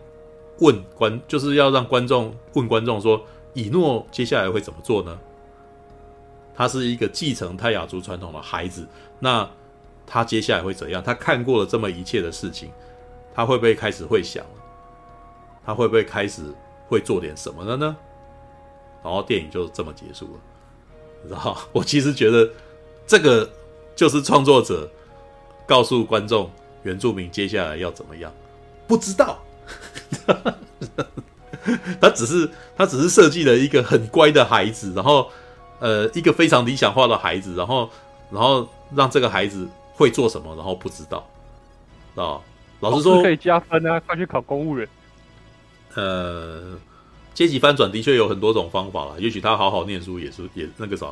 [0.60, 3.20] 问观，就是要让观众问观众说，
[3.54, 5.18] 以诺接下来会怎么做呢？
[6.54, 8.86] 他是一个继承泰雅族传统的孩子，
[9.18, 9.48] 那。
[10.08, 11.02] 他接下来会怎样？
[11.02, 12.70] 他看过了这么一切的事情，
[13.34, 14.46] 他会不会开始会想？
[15.64, 16.42] 他会不会开始
[16.86, 17.96] 会做点什么了呢？
[19.02, 20.40] 然后电影就这么结束了。
[21.28, 22.48] 然后我其实觉得
[23.04, 23.50] 这个
[23.96, 24.88] 就是创作者
[25.66, 26.48] 告诉观众
[26.86, 28.32] 原住民接下来要怎么样，
[28.86, 29.38] 不知道。
[32.00, 35.28] 他只是他只是设计了一个很乖的孩子，然后
[35.80, 37.90] 呃一个非常理想化的孩子，然后
[38.30, 39.68] 然后让这个孩子。
[39.98, 41.26] 会做什么，然后不知道，
[42.16, 42.36] 啊，
[42.80, 44.86] 老实说可以加分啊，快去考公务员。
[45.94, 46.76] 呃，
[47.32, 51.06] 阶级翻转的确有很多种方法了，也许他好好念书也是也那个啥，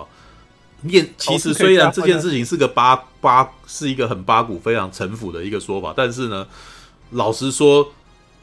[0.85, 6.47] 念其实虽然这件事情是个八八是一个很八股非常城府的一个说法，但是呢，
[7.11, 7.87] 老实说，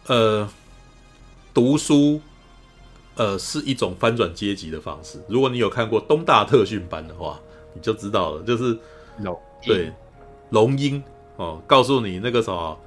[0.07, 0.49] 呃，
[1.53, 2.19] 读书，
[3.15, 5.21] 呃，是一种翻转阶级的方式。
[5.27, 7.39] 如果你有看过东大特训班的话，
[7.73, 8.77] 你就知道了，就是
[9.17, 9.91] no 对。
[10.49, 11.01] 龙鹰
[11.37, 12.77] 哦，告诉你那个什么，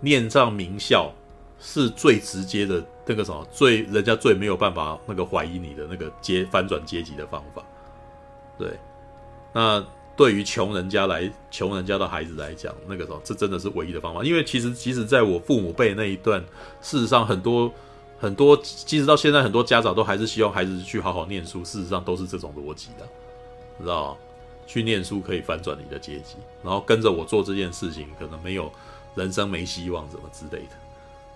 [0.00, 1.12] 念上名校
[1.60, 7.62] 是最直接的那个什么，最人家最没有办法那个怀疑你的那个阶翻转阶级的方法。
[8.58, 8.78] 对，
[9.52, 9.84] 那
[10.16, 14.24] 对于穷人家来，穷人家的孩子来讲，那个时候，这真的是唯一的方法。
[14.24, 16.40] 因为其实，即使在我父母辈那一段，
[16.80, 17.72] 事实上很多
[18.18, 21.62] 很多，即使到现在，很多家长都还是希望孩子去好好念书。
[21.64, 23.06] 事实上，都是这种逻辑的，
[23.78, 24.16] 你知道？
[24.68, 28.68] 去念书可以反转你的阶级，然后跟着我做这件事情，可能没有
[29.14, 30.70] 人生没希望什么之类的。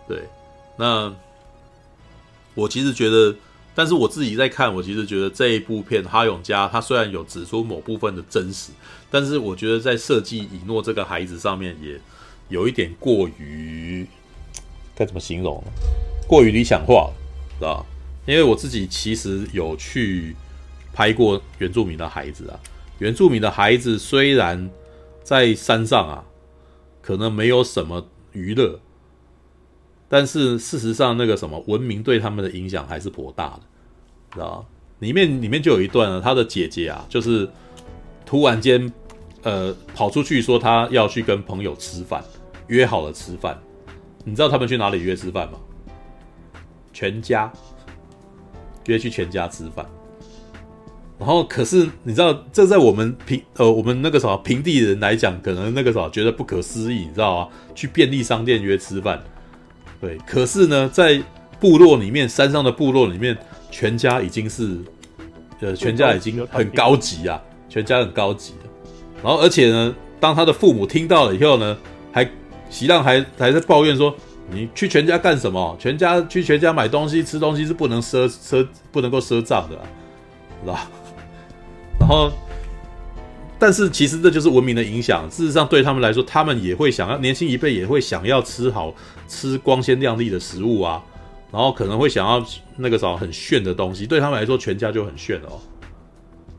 [0.09, 0.25] 对，
[0.75, 1.15] 那
[2.57, 3.33] 我其实觉得，
[3.81, 8.73] 但是我自己在看，我其实觉得这一部片哈永家他虽然有指出某部分的真实，
[9.11, 11.99] 但是我觉得在设计以诺这个孩子上面也
[12.51, 14.07] 有一点过于
[14.95, 15.65] 该怎么形容？
[16.29, 17.15] 过于理想化了，
[17.59, 17.87] 是吧？
[18.27, 20.37] 因为我自己其实有去
[20.93, 22.61] 拍过原住民的孩子啊。
[22.99, 24.71] 原住民的孩子虽然
[25.25, 26.23] 在山上啊，
[27.01, 28.79] 可能没有什么娱乐，
[30.07, 33.63] 但是事实上那个什么文明对他们的影响还是颇大的，
[34.33, 34.67] 知道吗？
[35.01, 37.49] 里面里面就有一段啊，他的姐姐啊，就是
[38.27, 38.93] 突然间
[39.43, 42.23] 呃跑出去说他要去跟朋友吃饭，
[42.67, 43.59] 约好了吃饭。
[44.25, 45.59] 你知道他们去哪里约吃饭吗？
[46.93, 47.51] 全家
[48.87, 49.87] 约去全家吃饭。
[51.19, 57.49] 然后可是你知道，这在我们平呃我们那个什么平地人来讲，可能那个什么觉得不可思议，你知道吗？
[57.75, 59.23] 去便利商店约吃饭，
[60.01, 60.19] 对。
[60.27, 61.23] 可是呢，在
[61.61, 63.37] 部落里面，山上的部落里面，
[63.71, 64.79] 全家已经是
[65.61, 68.71] 呃全家已经很高级啊，全家很高级了。
[69.23, 71.77] 然后而且呢，当他的父母听到了以后呢，
[72.11, 72.29] 还
[72.71, 74.15] 席浪还还在抱怨说
[74.51, 75.77] ：“你去全家干什么？
[75.79, 79.77] 全家去全家买东西吃东西是不能赊赊不能够赊账的，
[80.63, 80.79] 知道？”
[82.01, 82.33] 然后，
[83.59, 85.29] 但是其实这就是文明的影响。
[85.29, 88.95] 事实上，对他们来说，他们也会想要年轻一辈也会想要吃好
[89.29, 91.03] 吃光鲜亮丽的食物啊。
[91.53, 92.45] 然后可能会想要
[92.77, 94.07] 那个啥很炫的东西。
[94.07, 95.61] 对他们来说，全家就很炫哦。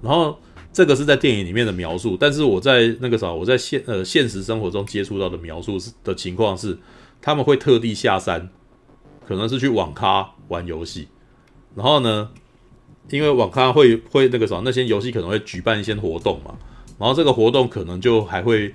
[0.02, 0.38] 然后
[0.74, 6.78] 这个是在电影里面的描述，但是我在那个啥，我在现呃现实生活中接触到的描述是的情况是，
[7.22, 8.50] 他们会特地下山，
[9.28, 11.08] 可能是去网咖玩游戏，
[11.76, 12.30] 然后呢。
[13.10, 16.56] 因为网咖会会那个啥，那些游戏可能会举办一些活动嘛，
[16.98, 18.74] 然后这个活动可能就还会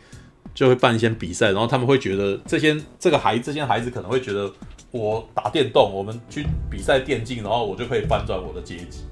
[0.53, 4.53] 就会办一些比赛，然后他们会觉得这些这个孩这些孩子可能会觉得
[4.91, 9.05] 我打电动，我们去比赛电竞，然后我就可以翻转我的阶级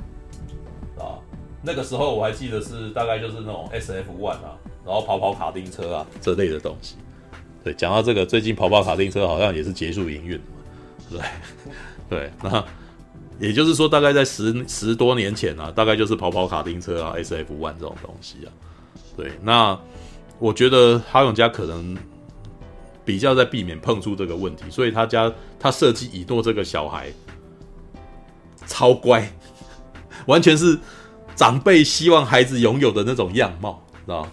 [0.99, 1.19] 啊。
[1.63, 4.11] 那个时候我还记得是大概就是那种 S.F.
[4.19, 6.97] One 啊，然后跑跑卡丁车啊这类的东西。
[7.63, 10.41] 对，讲到这个，最近跑跑卡丁车好像也是结束营运，
[11.11, 11.21] 对
[12.09, 12.65] 对，那。
[13.41, 17.53] 也就是说，大概在十十多年前啊，大概就是跑跑卡丁车啊 S.F.
[17.53, 18.49] One 这种东西啊。
[19.17, 19.77] 对，那
[20.39, 21.97] 我觉得哈永家可能
[23.05, 27.13] 比较在避免碰触这个问题，所以他家他设计以诺这个小孩
[28.67, 29.33] 超乖，
[30.27, 30.79] 完全是
[31.35, 34.31] 长辈希望孩子拥有的那种样貌，知道知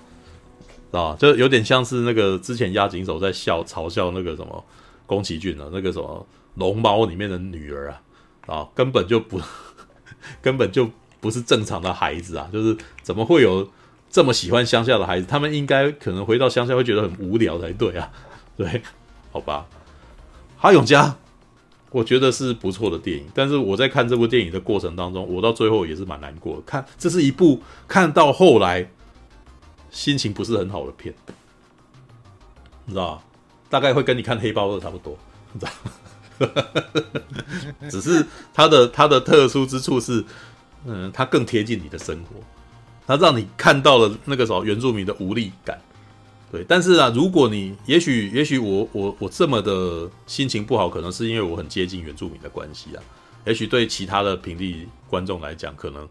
[0.91, 4.63] 道就有点像是那个之前押井守在笑嘲笑那个什么
[5.05, 8.01] 宫崎骏啊，那个什么龙猫里面的女儿啊。
[8.47, 9.39] 啊，根本就不，
[10.41, 10.89] 根本就
[11.22, 12.49] 不是正常的孩子啊！
[12.51, 13.69] 就是怎么会有
[14.09, 15.28] 这么喜欢乡下的孩子？
[15.30, 18.11] 他们应该可能回到乡下会觉得很无聊才对啊。
[18.62, 18.84] 对，
[19.32, 19.66] 好吧。
[20.59, 21.16] 哈永家，
[21.89, 26.62] 我觉得是不错的电影，但是我在看这部电影的过程当中，我到最后也是蛮难过的。
[26.62, 28.88] 看，这是一部看到后来
[29.89, 31.12] 心情不是很好的片，
[32.86, 33.22] 你知道吗？
[33.68, 35.18] 大概会跟你看《黑豹二》差不多，
[35.53, 35.72] 你知道？
[37.89, 40.24] 只是它的它的特殊之处是，
[40.86, 42.36] 嗯，它更贴近你的生活，
[43.07, 45.82] 它让你看到了那个时候原住民的无力感，
[46.52, 46.66] 对。
[46.68, 53.04] 但是啊，如果你也许也许我我我这么的心情不好，可能是因为我很接近原住民的关系啊。
[53.45, 56.08] 也许对其他的平地观众来讲，可能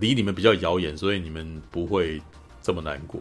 [0.00, 2.20] 离你们比较遥远，所以你们不会
[2.60, 3.20] 这么难过。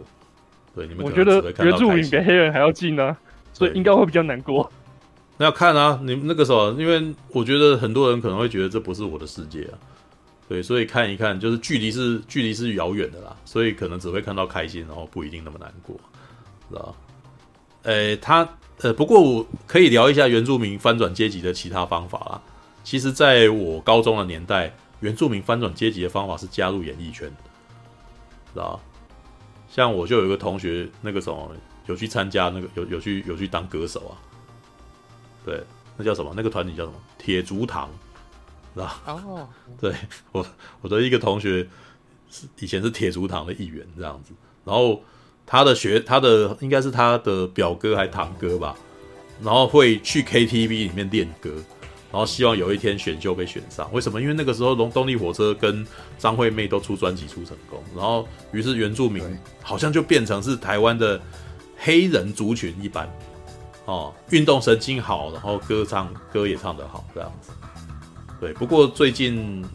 [0.73, 3.17] 对，你们我觉得原住民比黑人还要近呢，啊，
[3.53, 4.71] 所以应该会比较难过。
[5.37, 9.77] 那要看啊，你那个时候，因为我觉得很多人可能会觉得这不是我的世界啊，
[10.47, 15.99] 对，所以看一看，就是距离是距离是遥远的啦，所以可能只会看到开心，然后不一定那么难过，
[16.71, 16.95] 知道？
[17.83, 18.47] 诶，他
[18.81, 22.41] 呃，不过我可以聊一下原住民翻转阶级的其他方法啦。
[22.83, 27.29] 其实，在我高中的年代，原住民翻转阶级的方法是加入演艺圈，
[28.53, 28.79] 知道？
[29.69, 31.55] 像我就有一个同学，那个什么
[31.85, 34.17] 有去参加那个有有去有去当歌手啊。
[35.45, 35.63] 对，
[35.95, 36.33] 那叫什么？
[36.35, 36.97] 那个团体叫什么？
[37.17, 37.89] 铁竹堂，
[38.73, 39.01] 是吧？
[39.05, 39.39] 哦，oh.
[39.79, 39.95] 对
[40.31, 40.45] 我
[40.81, 41.67] 我的一个同学
[42.29, 44.33] 是以前是铁竹堂的一员，这样子。
[44.65, 45.01] 然后
[45.51, 48.73] 他的学，他的应该是他的表哥还堂哥吧。
[49.43, 51.49] 然后会去 KTV 里面练歌，
[52.09, 53.91] 然后希望有一天选秀被选上。
[53.91, 54.21] 为什么？
[54.21, 55.85] 因为那个时候龙动力火车跟
[56.17, 59.21] 张惠妹都出专辑出成功，然后于是原住民
[59.61, 61.19] 好像就变成是台湾的
[61.75, 63.11] 黑人族群一般。
[63.85, 67.51] 哦，运动神经好，然后歌唱歌也唱得好，这样子。
[68.39, 69.65] 对，不过最近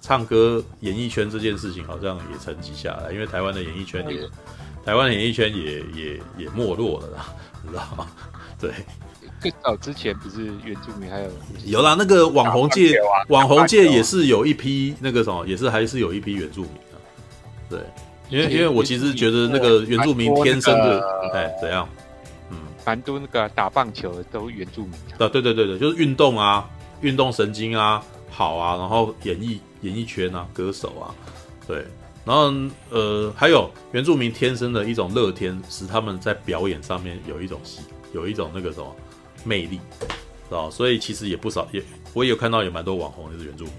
[0.00, 4.20] 唱歌演艺圈这件事情好像也沉寂下来，因为台湾的演艺圈也，
[4.86, 7.26] 台湾的演艺圈也也也没落了啦，
[7.64, 8.06] 你知道吗？
[8.60, 8.70] 对，
[9.40, 11.30] 更早之前不是原住民还有
[11.64, 12.96] 有啦，那个网红界，
[13.28, 16.96] 网红界也是有一批那个什么，也是还是有一批原住民啊。
[17.68, 17.80] 对，
[18.30, 21.88] 因为因为我其实觉得那个原住民天生的，哎，怎样？
[22.50, 22.56] 嗯
[22.86, 26.64] 蛮多那个打棒球的都原住民啊，对对对对，就是运动啊，
[27.00, 28.00] 运动神经啊
[28.30, 31.10] 好啊，然后演艺演艺圈啊，歌手啊，
[31.66, 31.84] 对，
[32.26, 32.52] 然后
[32.90, 37.82] 呃还有原住民天生的一种乐天，使他们在表演上面有一种戏，
[38.12, 38.96] 有一种那个什么
[39.44, 39.78] 魅力，
[40.48, 40.68] 知道？
[40.68, 41.80] 所以其实也不少，也
[42.12, 43.74] 我也有看到有蛮多网红就是原住民，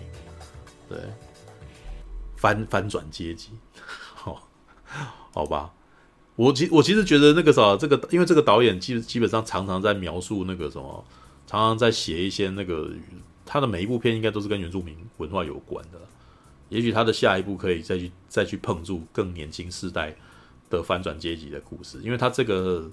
[0.87, 0.97] 对，
[2.37, 3.49] 翻翻转阶级，
[4.15, 4.47] 好，
[5.33, 5.73] 好吧。
[6.37, 11.03] 我其我其实觉得那个啥，这个因为这个导演基基本上常常在描述那个什么，
[11.47, 12.89] 常常在写一些那个
[13.45, 15.99] 他的每一部片应该都是跟原住民文化有关的。
[16.69, 20.15] 也许他的下一步可以再去再去碰触更年轻世代
[20.69, 22.89] 的翻转阶级的故事，因为他这个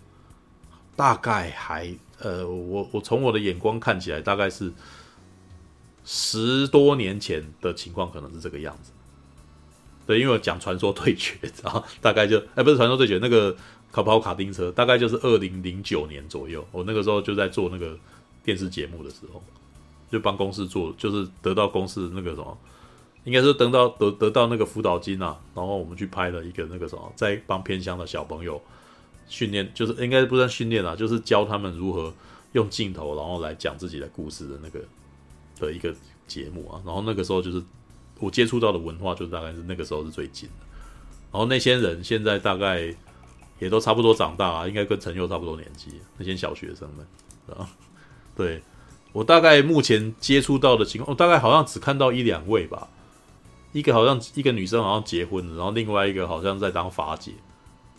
[0.97, 4.73] 大概还呃，我我从我的眼光看起来大概是
[6.05, 8.93] 十多年前的情况，可能是这个样子。
[10.07, 13.57] 对，因为我讲传说对决，然后大概就哎，不是传说对决，那个
[13.91, 16.63] 卡跑卡丁车，大概就是二零零九年左右。
[16.71, 17.99] 我那个时候就在做那个
[18.45, 19.43] 电视节目的时候，
[20.13, 22.59] 就帮公司做，就是得到公司那个什么，
[23.25, 28.61] 应该是等到得得到那个辅导金啊，然后我们去拍了一个那个什么，在帮偏乡的小朋友
[29.29, 32.13] 训练，就是应该不算训练啊，就是教他们如何
[32.53, 34.81] 用镜头，然后来讲自己的故事的那个
[35.59, 35.95] 的一个
[36.27, 36.81] 节目啊。
[36.87, 37.63] 然后那个时候就是。
[38.21, 40.65] 我接触到的文化就大概是那个时候是最近的，
[41.33, 42.95] 然后那些人现在大概
[43.59, 47.05] 也都差不多长大啊，应该跟陈佑差不多年纪，那些小学生们
[47.59, 47.69] 啊，
[48.37, 48.63] 对，
[49.13, 52.89] 我大概目前接触到的情况，我大概好像只看到一两位吧，
[53.75, 57.33] 一个好像一个女生好像结婚了，然后另外一个好像在当发姐，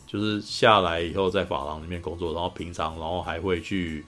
[0.07, 4.05] 就是下来以后在发廊里面工作，然后平常然后还会去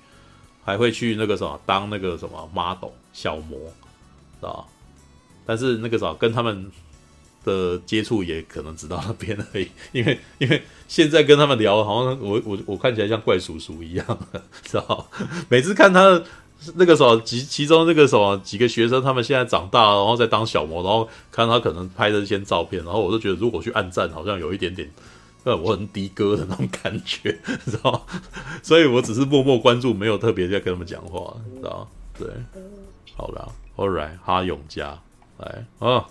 [0.63, 3.59] 还会去那个什么当那个什么 model 小模，
[4.39, 4.65] 是吧？
[5.45, 6.71] 但是那个啥，跟他们
[7.43, 14.05] 的接触也可能只到那边而已，因为因为现在跟他们聊，好像我我我看起来像怪叔叔一样，
[14.63, 15.09] 知道？
[15.49, 16.25] 每次看他的
[16.75, 24.89] 那个时候，其其中那个什么几个学生，他们现在长大了，然后在当小模，然后看他可能拍的一些照片，然后我就觉得，如果去暗赞，好像有一点点，
[25.43, 27.31] 呃，我很的哥的那种感觉，
[27.65, 28.05] 知道？
[28.63, 31.87] 所以我只是默默关注，没有特别在跟他们讲话，知道？
[32.17, 32.27] 对，
[33.15, 34.99] 好了，All right，哈永家。
[35.37, 36.05] 来啊，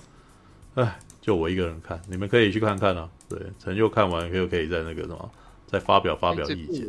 [0.74, 3.08] 哎，就我一个人看，你们可以去看看啊。
[3.28, 5.30] 对，成就看完又可以在那个什么，
[5.66, 6.86] 再发表发表意见。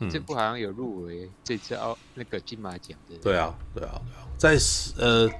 [0.00, 3.16] 嗯，这部好像有入围这次奥那个金马奖的。
[3.22, 4.58] 对啊，对啊，对啊，在
[4.98, 5.30] 呃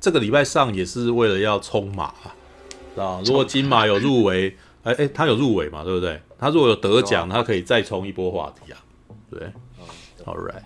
[0.00, 2.34] 这个礼拜上也是为了要冲马啊。
[3.24, 5.84] 如果金马有入围，哎哎，他有入围嘛？
[5.84, 6.20] 对不对？
[6.38, 8.78] 他如果有得奖，他可以再冲一波话题啊。
[9.30, 9.40] 对
[10.24, 10.62] ，All right。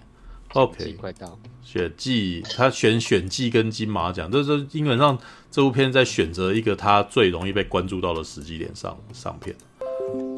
[0.52, 5.19] OK，快到选季，他选选季跟金马奖，这是基本上
[5.51, 9.55] 这部片在选择一个他最容易被关注到的时机点上上片。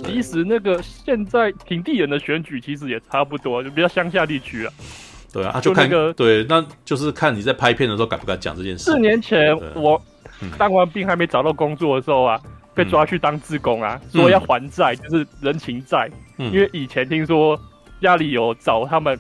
[0.05, 4.73] 其实那个现在平地人的选举其实也差不多，就比较乡下地区啊。
[5.33, 8.85] 对啊，就看就那个对，那就是看你在拍片的时候敢不敢讲这件事。
[8.85, 10.01] 四年前我
[10.57, 16.11] 当完兵还没找到工作的时候啊，嗯、被抓去当自工啊，嗯、说要还债，就是人情债。
[16.39, 17.59] 嗯、因为以前听说
[18.01, 19.19] 家里有找他们。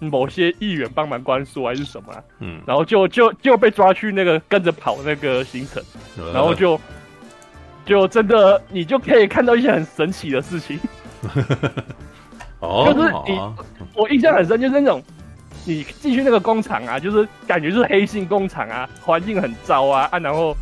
[0.00, 5.82] 某些议员帮忙关说还是什么、啊，嗯，然后就就就被抓去那个跟着跑那个行程，
[6.16, 6.80] 嗯、然后就
[7.88, 10.78] 就真的你就可以看到一些很神奇的事情，
[12.60, 13.54] 哦，就是你、啊、
[13.94, 15.02] 我印象很深，就是那种
[15.64, 20.54] 你进去那个工厂啊，就是感觉是黑心工厂啊，环境很糟啊，啊，然后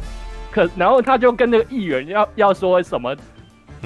[0.52, 3.14] 可然后他就跟那个议员要要说什么。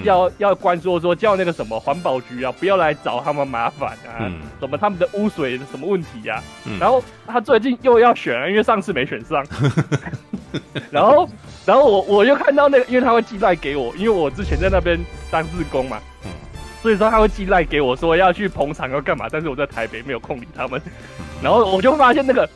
[0.05, 6.43] 要要关注说叫那个什么环保局啊，不要来找他们麻烦啊，嗯、什么他们的污水什么问题呀、啊？
[6.65, 9.45] 嗯、然后他最近又要选了，因为上次没选上。
[10.91, 11.29] 然后
[11.67, 14.99] 然后我我又看到那个，因为他会寄赖给我，因为我之前在那边
[15.31, 16.31] 当志工嘛，嗯、
[16.83, 20.81] 所以说他会寄赖给我说要去捧场要干嘛，但是我在台北没有空理他们。
[21.43, 22.49] 然后我就发现那个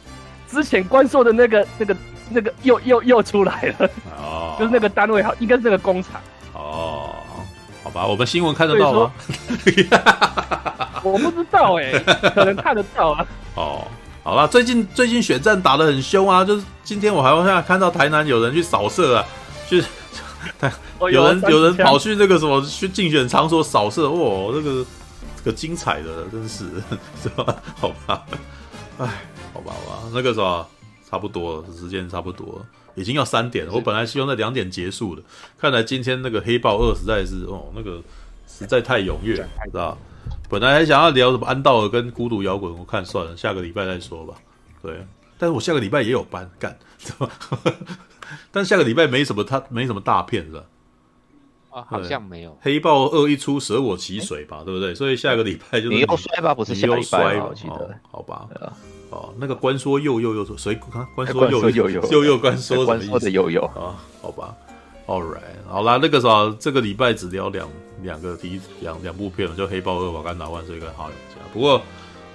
[0.49, 1.97] 之前关说的那个那个
[2.31, 6.21] 那个又又又出来了，哦，就是那个单位好，应该是那个工厂。
[6.53, 7.11] 哦
[7.83, 9.13] 好吧，我们新闻看得到吗？
[11.05, 13.27] 我不知道哎、欸，可能看得到啊。
[13.57, 13.87] 哦，
[14.25, 19.25] 好了，最近最近选战打得很凶啊，就是今天我还像看到台南有人去扫射啊，
[19.69, 19.87] 就是
[21.13, 24.87] 有人有人跑去那个什么去竞选场所扫射，哇、哦，这个
[25.37, 26.65] 这个精彩的，真是
[27.23, 27.63] 是吧？
[27.77, 28.25] 好吧，
[28.97, 29.07] 哎，
[29.53, 30.67] 好吧，好吧，那个什么，
[31.11, 32.67] 差不多了，时间差不多了。
[32.95, 35.23] 已经要三点了，我本来希望在两点结束的，
[35.61, 38.01] 看来今天那个黑豹二实在是哦，那个
[38.49, 39.99] 实在太踊跃，知道？
[40.49, 44.35] 本来还想要聊什么安道尔跟孤独摇滚，我看算了，下个礼拜再说吧。
[44.83, 45.05] 对，
[45.39, 46.77] 但是我下个礼拜也有班干，
[48.53, 50.63] 但下个礼拜没什么，他没什么大片是吧？
[51.71, 52.57] 啊，好像没有。
[52.61, 54.95] 黑豹二一出，舍我其谁吧，对不对？
[54.95, 57.47] 所以下个礼拜就是你又摔吧，不是下个礼拜吧？
[57.49, 58.49] 我记得，哦、好吧。
[59.11, 60.79] 哦，那个关说又又又说谁？
[61.15, 63.31] 关说又又又又关说什么意思？
[63.31, 64.55] 又又啊，好吧
[65.07, 67.69] ，All right，好啦，那个啥，这个礼拜只聊两
[68.05, 71.45] 两个第一，两两部片了，就《黑豹二》、《瓦干达万岁》跟《哈勇家》。
[71.53, 71.83] 不过，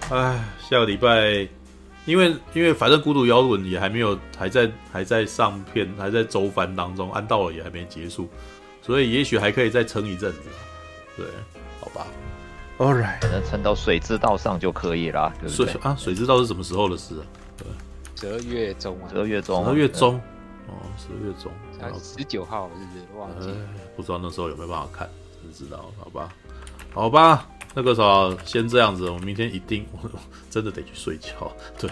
[0.09, 1.47] 哎，下个礼拜，
[2.05, 8.27] 因为因为反正《孤独摇滚》也还没有，还在还在上片，还在周番当中，按道理也还没结束，
[8.81, 10.41] 所以也许还可以再撑一阵子。
[11.15, 11.25] 对，
[11.79, 12.07] 好吧。
[12.79, 15.73] All right，可能撑到水之道上就可以了，对不对？
[15.73, 17.23] 水啊，水之道是什么时候的事啊？
[17.57, 17.67] 对，
[18.15, 20.15] 十二月中啊，十二月中，十二月中，
[20.67, 21.51] 哦，十二月中，
[21.99, 23.19] 十九号是不是？
[23.19, 23.53] 忘记，
[23.97, 25.09] 不知道那时候有没有办法看，
[25.41, 26.29] 不知道，好吧，
[26.93, 30.09] 好吧，那个时候先这样子，我明天一定，我
[30.49, 31.51] 真的得去睡觉。
[31.79, 31.89] 对，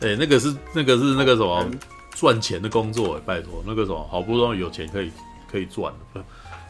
[0.00, 1.66] 哎，那个是那个是那个什么
[2.14, 5.10] 赚钱的工作，拜托，那个什么好不容易有钱可以
[5.50, 5.92] 可以赚。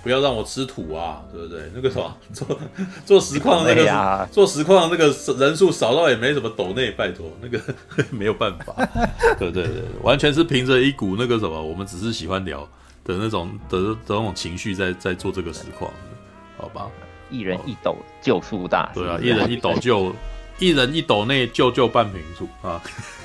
[0.03, 1.69] 不要让我吃土啊，对不对？
[1.75, 2.61] 那个什么做
[3.05, 7.61] 做实况那个、啊、做实况那个人数少到也没什么抖内，拜托那个
[8.13, 8.73] 没有办法，
[9.37, 12.69] 对对对，完全是凭着一股那个什么，我们只是喜欢聊
[13.07, 15.91] 的那种的的那种情绪在在做这个实况，
[16.59, 16.89] 好吧？
[17.31, 20.15] 一人一斗救树大，对啊，一人一斗救
[20.59, 22.81] 一人一斗内救救半瓶醋啊！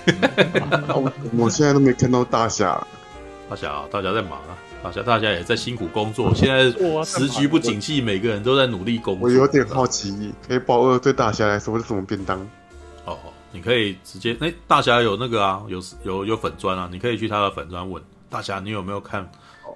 [1.37, 2.85] 我现在都没看到大侠，
[3.49, 4.57] 大侠啊，大侠在忙啊。
[4.83, 6.63] 大侠大侠也在辛苦工作，现在
[7.05, 9.27] 时局不景气，每个人都在努力工作。
[9.27, 12.39] 我有点好奇，黑豹二对大侠来说是什么便当？
[13.05, 13.15] 哦，
[13.51, 19.29] 你可以直接，哎、欸，大侠有那个啊，有有有粉砖啊，你可以去他的粉砖问大侠，你有没有看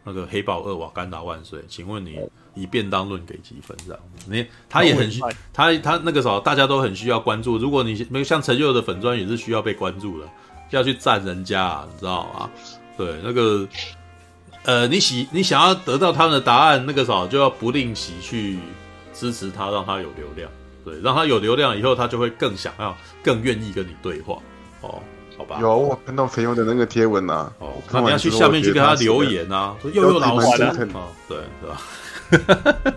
[0.06, 0.74] 那个黑豹二？
[0.74, 1.60] 瓦干达万岁！
[1.68, 2.18] 请问你
[2.54, 3.76] 以便当论给几分？
[3.86, 5.20] 这样，你他也很需，
[5.52, 7.58] 他他那个时候大家都很需要关注。
[7.58, 10.30] 如果你没有像陈佑的粉砖也是需要被关注的，
[10.70, 12.50] 要去赞人家，啊，你知道吗？
[12.98, 13.68] 对，那个。
[14.68, 18.58] 呃，你喜你想要得到他们的答案，那个时候就要不吝惜去
[19.14, 20.50] 支持他，让他有流量，
[20.84, 24.40] 对，让他有流量以后，他就会更想要、更愿意跟你对话，
[24.82, 25.04] 哦，
[25.38, 25.58] 好吧。
[25.62, 30.58] 有我看到朋友的那个贴文啊，哦，那你要去下面去跟他留言啊，说又有老师
[31.28, 32.94] 对，对吧？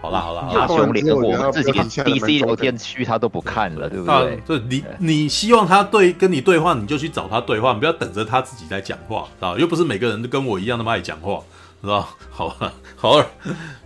[0.00, 4.42] 好 啦好啦，大兄连我们自己 DC 聊天区他都不看了，对不对？
[4.46, 9.58] 对，你你希望他对跟你对话，你就去找他对话，你不要等着他自己在讲话，知道？
[9.58, 11.40] 又不是每个人都跟我一样那么爱讲话，
[11.82, 12.08] 知道？
[12.30, 13.26] 好吧，好了，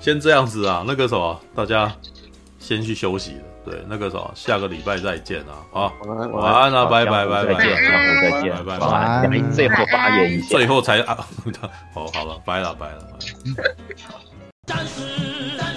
[0.01, 1.93] 先这样子啊，那个什么，大家
[2.59, 3.39] 先去休息了。
[3.66, 5.93] 对，那个什么，下个礼拜再见啊，好，
[6.32, 7.74] 晚安啊，拜拜拜拜，再见，
[8.30, 11.26] 再见，拜拜，最后发言一下，最后才啊，
[11.94, 13.02] 哦，好了，拜了，拜了。
[14.68, 15.75] 一群